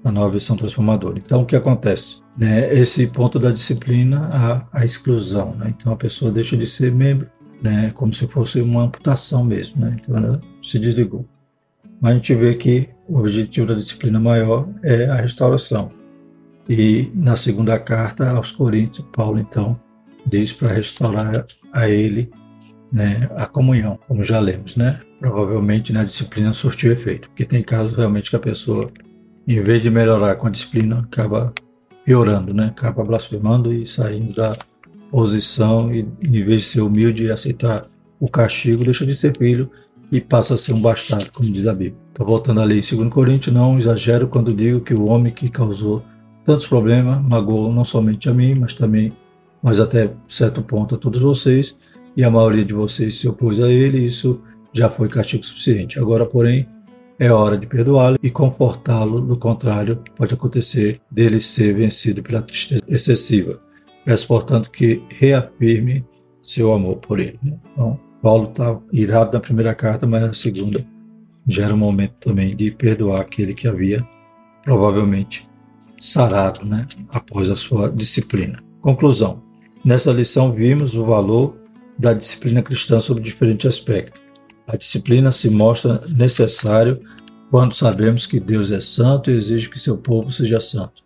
na 0.03 0.11
nova 0.11 0.31
versão 0.31 0.57
transformadora. 0.57 1.19
Então, 1.19 1.43
o 1.43 1.47
que 1.47 1.55
acontece? 1.55 2.21
Né, 2.37 2.75
esse 2.75 3.07
ponto 3.07 3.39
da 3.39 3.51
disciplina, 3.51 4.29
a, 4.33 4.81
a 4.81 4.85
exclusão. 4.85 5.55
Né? 5.55 5.75
Então, 5.77 5.93
a 5.93 5.97
pessoa 5.97 6.33
deixa 6.33 6.57
de 6.57 6.67
ser 6.67 6.93
membro, 6.93 7.29
né, 7.63 7.93
como 7.95 8.13
se 8.13 8.27
fosse 8.27 8.61
uma 8.61 8.83
amputação 8.83 9.45
mesmo. 9.45 9.81
Né? 9.81 9.97
Então, 10.01 10.17
ela 10.17 10.41
se 10.63 10.79
desligou. 10.79 11.29
Mas 12.05 12.13
a 12.13 12.17
gente 12.17 12.35
vê 12.35 12.55
que 12.55 12.91
o 13.09 13.19
objetivo 13.19 13.67
da 13.67 13.73
disciplina 13.73 14.21
maior 14.21 14.69
é 14.83 15.07
a 15.07 15.15
restauração. 15.15 15.91
E 16.69 17.11
na 17.15 17.35
segunda 17.35 17.79
carta 17.79 18.31
aos 18.33 18.53
Coríntios, 18.53 19.07
Paulo 19.11 19.39
então 19.39 19.81
diz 20.27 20.53
para 20.53 20.75
restaurar 20.75 21.47
a 21.73 21.89
ele 21.89 22.31
né, 22.93 23.27
a 23.35 23.47
comunhão, 23.47 23.99
como 24.07 24.23
já 24.23 24.39
lemos, 24.39 24.77
né? 24.77 25.01
Provavelmente 25.19 25.95
na 25.95 26.05
disciplina 26.05 26.53
surtiu 26.53 26.93
efeito, 26.93 27.31
porque 27.31 27.47
tem 27.47 27.63
casos 27.63 27.97
realmente 27.97 28.29
que 28.29 28.37
a 28.37 28.41
pessoa, 28.41 28.91
em 29.49 29.63
vez 29.63 29.81
de 29.81 29.89
melhorar 29.89 30.37
com 30.37 30.47
a 30.47 30.51
disciplina, 30.51 30.99
acaba 31.11 31.55
piorando, 32.05 32.53
né? 32.53 32.67
Acaba 32.67 33.03
blasfemando 33.03 33.73
e 33.73 33.87
saindo 33.87 34.35
da 34.35 34.55
posição 35.11 35.91
e, 35.91 36.07
em 36.21 36.45
vez 36.45 36.61
de 36.61 36.69
ser 36.69 36.81
humilde 36.83 37.25
e 37.25 37.31
aceitar 37.31 37.87
o 38.21 38.29
castigo, 38.29 38.85
deixa 38.85 39.07
de 39.07 39.17
ser 39.17 39.35
filho 39.35 39.71
e 40.15 40.21
passa 40.21 40.55
a 40.55 40.57
ser 40.57 40.73
um 40.73 40.81
bastardo, 40.81 41.29
como 41.33 41.51
diz 41.51 41.67
a 41.67 41.73
Bíblia. 41.73 42.01
Então, 42.13 42.25
voltando 42.25 42.61
ali, 42.61 42.81
segundo 42.85 43.11
Coríntios, 43.11 43.53
não 43.53 43.77
exagero 43.77 44.29
quando 44.29 44.55
digo 44.55 44.81
que 44.81 44.95
o 44.95 45.07
homem 45.07 45.33
que 45.33 45.49
causou 45.49 46.05
tantos 46.45 46.69
problemas, 46.69 47.21
magoou 47.21 47.73
não 47.73 47.85
somente 47.85 48.29
a 48.29 48.33
mim, 48.33 48.55
mas 48.55 48.75
também, 48.75 49.13
mas 49.61 49.81
até 49.81 50.13
certo 50.29 50.63
ponto 50.63 50.95
a 50.95 50.99
todos 50.99 51.21
vocês, 51.21 51.77
e 52.17 52.23
a 52.23 52.31
maioria 52.31 52.65
de 52.65 52.73
vocês 52.73 53.17
se 53.17 53.27
opôs 53.27 53.59
a 53.59 53.69
ele, 53.69 54.05
isso 54.05 54.41
já 54.73 54.89
foi 54.89 55.09
castigo 55.09 55.45
suficiente. 55.45 55.99
Agora, 55.99 56.25
porém, 56.25 56.69
é 57.19 57.33
hora 57.33 57.59
de 57.59 57.67
perdoá-lo 57.67 58.17
e 58.23 58.31
confortá-lo, 58.31 59.21
do 59.21 59.37
contrário, 59.37 59.99
pode 60.17 60.33
acontecer 60.33 61.01
dele 61.11 61.41
ser 61.41 61.75
vencido 61.75 62.23
pela 62.23 62.41
tristeza 62.41 62.83
excessiva. 62.87 63.59
Peço, 64.05 64.29
portanto, 64.29 64.71
que 64.71 65.03
reafirme 65.09 66.07
seu 66.41 66.73
amor 66.73 66.99
por 66.99 67.19
ele. 67.19 67.41
Né? 67.43 67.57
Então, 67.73 67.99
Paulo 68.25 68.49
está 68.49 68.81
irado 68.91 69.35
na 69.35 69.41
primeira 69.41 69.75
carta, 69.75 70.07
mas 70.07 70.23
na 70.23 70.33
segunda 70.33 70.83
já 71.47 71.65
era 71.65 71.75
o 71.75 71.77
momento 71.77 72.15
também 72.21 72.57
de 72.57 72.71
perdoar 72.71 73.21
aquele 73.21 73.53
que 73.53 73.69
havia 73.69 74.03
provavelmente 74.63 75.47
sarado 76.01 76.65
né, 76.65 76.87
após 77.11 77.51
a 77.51 77.55
sua 77.55 77.93
disciplina. 77.93 78.65
Conclusão. 78.81 79.43
Nessa 79.85 80.11
lição 80.11 80.51
vimos 80.51 80.95
o 80.95 81.05
valor 81.05 81.55
da 81.99 82.15
disciplina 82.15 82.63
cristã 82.63 82.99
sob 82.99 83.21
diferentes 83.21 83.67
aspectos. 83.67 84.19
A 84.67 84.75
disciplina 84.75 85.31
se 85.31 85.51
mostra 85.51 86.03
necessário 86.09 87.03
quando 87.51 87.75
sabemos 87.75 88.27
que 88.27 88.41
Deus 88.41 88.73
é 88.73 88.81
santo 88.81 89.31
e 89.31 89.37
exige 89.37 89.69
que 89.69 89.79
seu 89.79 89.99
povo 89.99 90.33
seja 90.33 90.61
santo. 90.61 91.03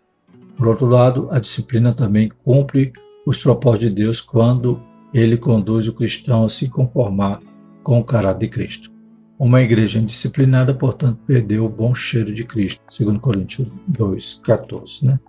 Por 0.57 0.69
outro 0.69 0.87
lado, 0.87 1.27
a 1.33 1.41
disciplina 1.41 1.93
também 1.93 2.31
cumpre 2.45 2.93
os 3.27 3.39
propósitos 3.39 3.89
de 3.89 3.95
Deus 3.97 4.21
quando 4.21 4.81
ele 5.13 5.37
conduz 5.37 5.89
o 5.89 5.93
cristão 5.93 6.45
a 6.45 6.49
se 6.49 6.69
conformar 6.69 7.41
com 7.83 7.99
o 7.99 8.05
caráter 8.05 8.41
de 8.41 8.49
Cristo. 8.49 8.91
Uma 9.39 9.63
igreja 9.63 9.99
indisciplinada, 9.99 10.75
portanto, 10.75 11.21
perdeu 11.27 11.65
o 11.65 11.69
bom 11.69 11.95
cheiro 11.95 12.35
de 12.35 12.45
Cristo, 12.45 12.83
segundo 12.89 13.21
Coríntios 13.21 13.69
2, 13.87 14.41
14. 14.45 15.07
Né? 15.07 15.21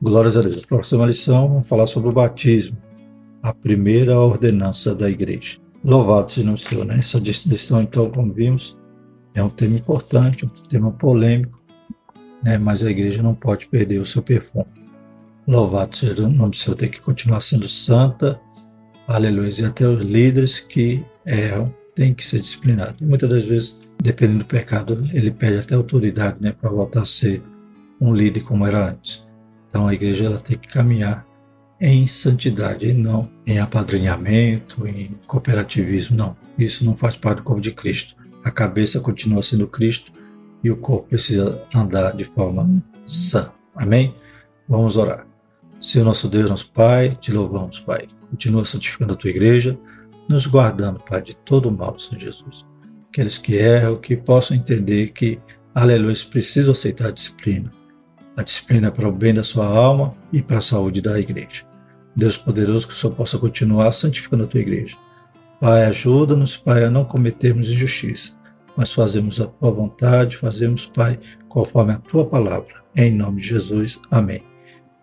Glórias 0.00 0.36
a 0.36 0.42
Deus. 0.42 0.64
Próxima 0.64 1.04
lição, 1.04 1.48
vamos 1.48 1.66
falar 1.66 1.86
sobre 1.86 2.08
o 2.08 2.12
batismo, 2.12 2.78
a 3.42 3.52
primeira 3.52 4.18
ordenança 4.18 4.94
da 4.94 5.10
igreja. 5.10 5.58
Louvado 5.84 6.30
seja 6.30 6.52
o 6.52 6.56
Senhor. 6.56 6.84
Né? 6.84 6.98
Essa 6.98 7.18
lição, 7.18 7.82
então, 7.82 8.08
como 8.10 8.32
vimos, 8.32 8.78
é 9.34 9.42
um 9.42 9.50
tema 9.50 9.76
importante, 9.76 10.46
um 10.46 10.68
tema 10.68 10.92
polêmico, 10.92 11.60
né? 12.42 12.58
mas 12.58 12.84
a 12.84 12.90
igreja 12.90 13.22
não 13.22 13.34
pode 13.34 13.68
perder 13.68 14.00
o 14.00 14.06
seu 14.06 14.22
perfume. 14.22 14.66
Louvado 15.46 15.96
seja 15.96 16.24
o 16.24 16.28
nome 16.28 16.50
do 16.50 16.56
Senhor, 16.56 16.76
tem 16.76 16.88
que 16.88 17.00
continuar 17.00 17.40
sendo 17.40 17.66
santa, 17.66 18.40
aleluia, 19.08 19.50
e 19.58 19.64
até 19.64 19.88
os 19.88 20.04
líderes 20.04 20.60
que 20.60 21.04
erram 21.26 21.74
tem 21.94 22.14
que 22.14 22.24
ser 22.24 22.40
disciplinado. 22.40 22.96
E 23.00 23.04
muitas 23.04 23.28
das 23.28 23.44
vezes, 23.44 23.76
dependendo 24.00 24.40
do 24.40 24.44
pecado, 24.44 25.08
ele 25.12 25.30
perde 25.30 25.58
até 25.58 25.74
autoridade 25.74 26.36
né, 26.40 26.52
para 26.52 26.70
voltar 26.70 27.02
a 27.02 27.06
ser 27.06 27.42
um 28.00 28.14
líder 28.14 28.42
como 28.42 28.66
era 28.66 28.90
antes. 28.90 29.26
Então 29.68 29.88
a 29.88 29.94
igreja 29.94 30.26
ela 30.26 30.40
tem 30.40 30.56
que 30.56 30.68
caminhar 30.68 31.26
em 31.80 32.06
santidade 32.06 32.86
e 32.86 32.92
não 32.92 33.30
em 33.46 33.58
apadrinhamento, 33.58 34.86
em 34.86 35.16
cooperativismo. 35.26 36.16
Não, 36.16 36.36
isso 36.58 36.84
não 36.84 36.96
faz 36.96 37.16
parte 37.16 37.38
do 37.38 37.44
corpo 37.44 37.60
de 37.60 37.72
Cristo. 37.72 38.14
A 38.44 38.50
cabeça 38.50 39.00
continua 39.00 39.42
sendo 39.42 39.66
Cristo 39.66 40.12
e 40.62 40.70
o 40.70 40.76
corpo 40.76 41.08
precisa 41.08 41.62
andar 41.74 42.16
de 42.16 42.24
forma 42.24 42.82
sã. 43.06 43.50
Amém? 43.74 44.14
Vamos 44.68 44.96
orar. 44.96 45.26
Senhor 45.80 46.04
nosso 46.04 46.28
Deus, 46.28 46.50
nosso 46.50 46.70
Pai, 46.70 47.10
te 47.10 47.32
louvamos, 47.32 47.80
Pai. 47.80 48.08
Continua 48.30 48.64
santificando 48.64 49.12
a 49.12 49.16
tua 49.16 49.30
igreja 49.30 49.78
nos 50.28 50.46
guardando, 50.46 51.02
Pai, 51.02 51.22
de 51.22 51.34
todo 51.34 51.66
o 51.66 51.72
mal, 51.72 51.98
Senhor 51.98 52.20
Jesus. 52.20 52.66
Aqueles 53.08 53.38
que 53.38 53.56
erram, 53.56 53.96
que 53.96 54.16
possam 54.16 54.56
entender 54.56 55.08
que, 55.10 55.40
aleluia, 55.74 56.14
precisam 56.30 56.72
aceitar 56.72 57.08
a 57.08 57.12
disciplina. 57.12 57.72
A 58.36 58.42
disciplina 58.42 58.88
é 58.88 58.90
para 58.90 59.08
o 59.08 59.12
bem 59.12 59.32
da 59.32 59.42
sua 59.42 59.66
alma 59.66 60.14
e 60.32 60.42
para 60.42 60.58
a 60.58 60.62
saúde 60.62 61.00
da 61.00 61.18
igreja. 61.18 61.66
Deus 62.14 62.36
poderoso, 62.36 62.86
que 62.86 62.92
o 62.92 62.96
Senhor 62.96 63.14
possa 63.14 63.38
continuar 63.38 63.90
santificando 63.92 64.44
a 64.44 64.46
tua 64.46 64.60
igreja. 64.60 64.96
Pai, 65.60 65.86
ajuda-nos, 65.86 66.56
Pai, 66.56 66.84
a 66.84 66.90
não 66.90 67.04
cometermos 67.04 67.70
injustiça, 67.70 68.36
mas 68.76 68.92
fazemos 68.92 69.40
a 69.40 69.46
tua 69.46 69.70
vontade, 69.70 70.36
fazemos, 70.36 70.86
Pai, 70.86 71.18
conforme 71.48 71.94
a 71.94 71.98
tua 71.98 72.26
palavra. 72.26 72.82
Em 72.94 73.10
nome 73.10 73.40
de 73.40 73.48
Jesus. 73.48 73.98
Amém. 74.10 74.47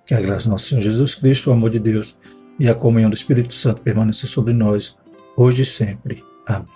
Que 0.06 0.14
a 0.14 0.22
graça 0.22 0.48
do 0.48 0.52
nosso 0.52 0.68
Senhor 0.68 0.82
Jesus 0.82 1.16
Cristo, 1.16 1.50
o 1.50 1.54
amor 1.54 1.70
de 1.72 1.80
Deus 1.80 2.16
e 2.60 2.70
a 2.70 2.76
comunhão 2.76 3.10
do 3.10 3.16
Espírito 3.16 3.54
Santo 3.54 3.82
permaneça 3.82 4.28
sobre 4.28 4.54
nós 4.54 4.98
hoje 5.36 5.64
e 5.64 5.66
sempre. 5.66 6.24
Amém. 6.48 6.75